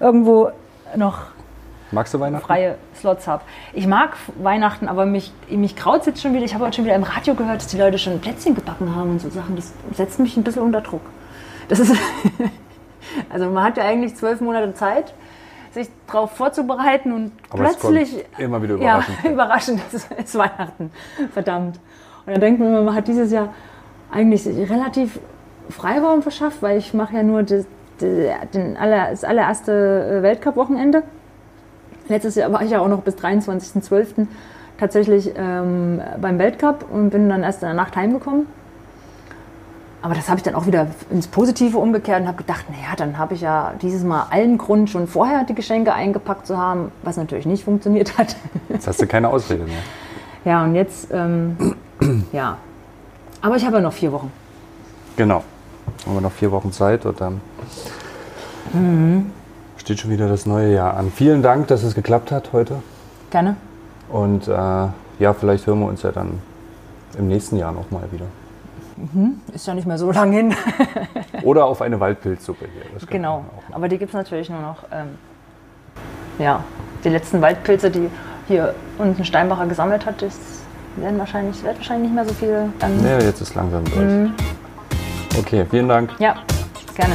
[0.00, 0.50] irgendwo
[0.96, 1.26] noch
[1.94, 2.44] Magst du Weihnachten?
[2.44, 3.42] freie Slots habe.
[3.72, 6.44] Ich mag Weihnachten, aber mich, mich kraut jetzt schon wieder.
[6.44, 9.10] Ich habe heute schon wieder im Radio gehört, dass die Leute schon Plätzchen gebacken haben
[9.10, 9.56] und so Sachen.
[9.56, 11.02] Das setzt mich ein bisschen unter Druck.
[11.68, 11.94] Das ist
[13.30, 15.14] also man hat ja eigentlich zwölf Monate Zeit,
[15.70, 19.18] sich darauf vorzubereiten und Aber es plötzlich immer wieder überraschend.
[19.22, 20.90] Ja, überraschend, es ist Weihnachten.
[21.32, 21.78] Verdammt.
[22.26, 23.54] Und dann denkt man immer, man hat dieses Jahr
[24.10, 25.18] eigentlich relativ
[25.70, 27.66] Freiraum verschafft, weil ich mache ja nur das,
[28.00, 31.04] den aller, das allererste Weltcup-Wochenende.
[32.08, 34.26] Letztes Jahr war ich ja auch noch bis 23.12.
[34.78, 38.46] tatsächlich ähm, beim Weltcup und bin dann erst in der Nacht heimgekommen.
[40.02, 43.16] Aber das habe ich dann auch wieder ins Positive umgekehrt und habe gedacht, naja, dann
[43.16, 47.16] habe ich ja dieses Mal allen Grund, schon vorher die Geschenke eingepackt zu haben, was
[47.16, 48.36] natürlich nicht funktioniert hat.
[48.68, 49.78] Jetzt hast du keine Ausrede mehr.
[50.46, 51.56] Ja, und jetzt, ähm,
[52.32, 52.58] ja.
[53.40, 54.30] Aber ich habe ja noch vier Wochen.
[55.16, 55.42] Genau.
[56.04, 57.40] Haben wir noch vier Wochen Zeit und dann
[58.74, 59.30] Mhm.
[59.84, 61.12] Steht schon wieder das neue Jahr an.
[61.14, 62.76] Vielen Dank, dass es geklappt hat heute.
[63.30, 63.56] Gerne.
[64.08, 66.40] Und äh, ja, vielleicht hören wir uns ja dann
[67.18, 68.24] im nächsten Jahr noch mal wieder.
[69.52, 70.54] Ist ja nicht mehr so lang hin.
[71.42, 73.06] Oder auf eine Waldpilzsuppe hier.
[73.08, 73.44] Genau.
[73.72, 74.84] Aber die gibt es natürlich nur noch.
[74.90, 75.08] Ähm,
[76.38, 76.64] ja,
[77.04, 78.08] die letzten Waldpilze, die
[78.48, 80.38] hier unten Steinbacher gesammelt hat, das
[80.96, 82.72] werden wahrscheinlich, wird wahrscheinlich nicht mehr so viel.
[82.78, 83.96] Dann, Ja, jetzt ist langsam durch.
[83.98, 84.32] Mhm.
[85.38, 86.10] Okay, vielen Dank.
[86.20, 86.36] ja,
[86.94, 87.14] gerne.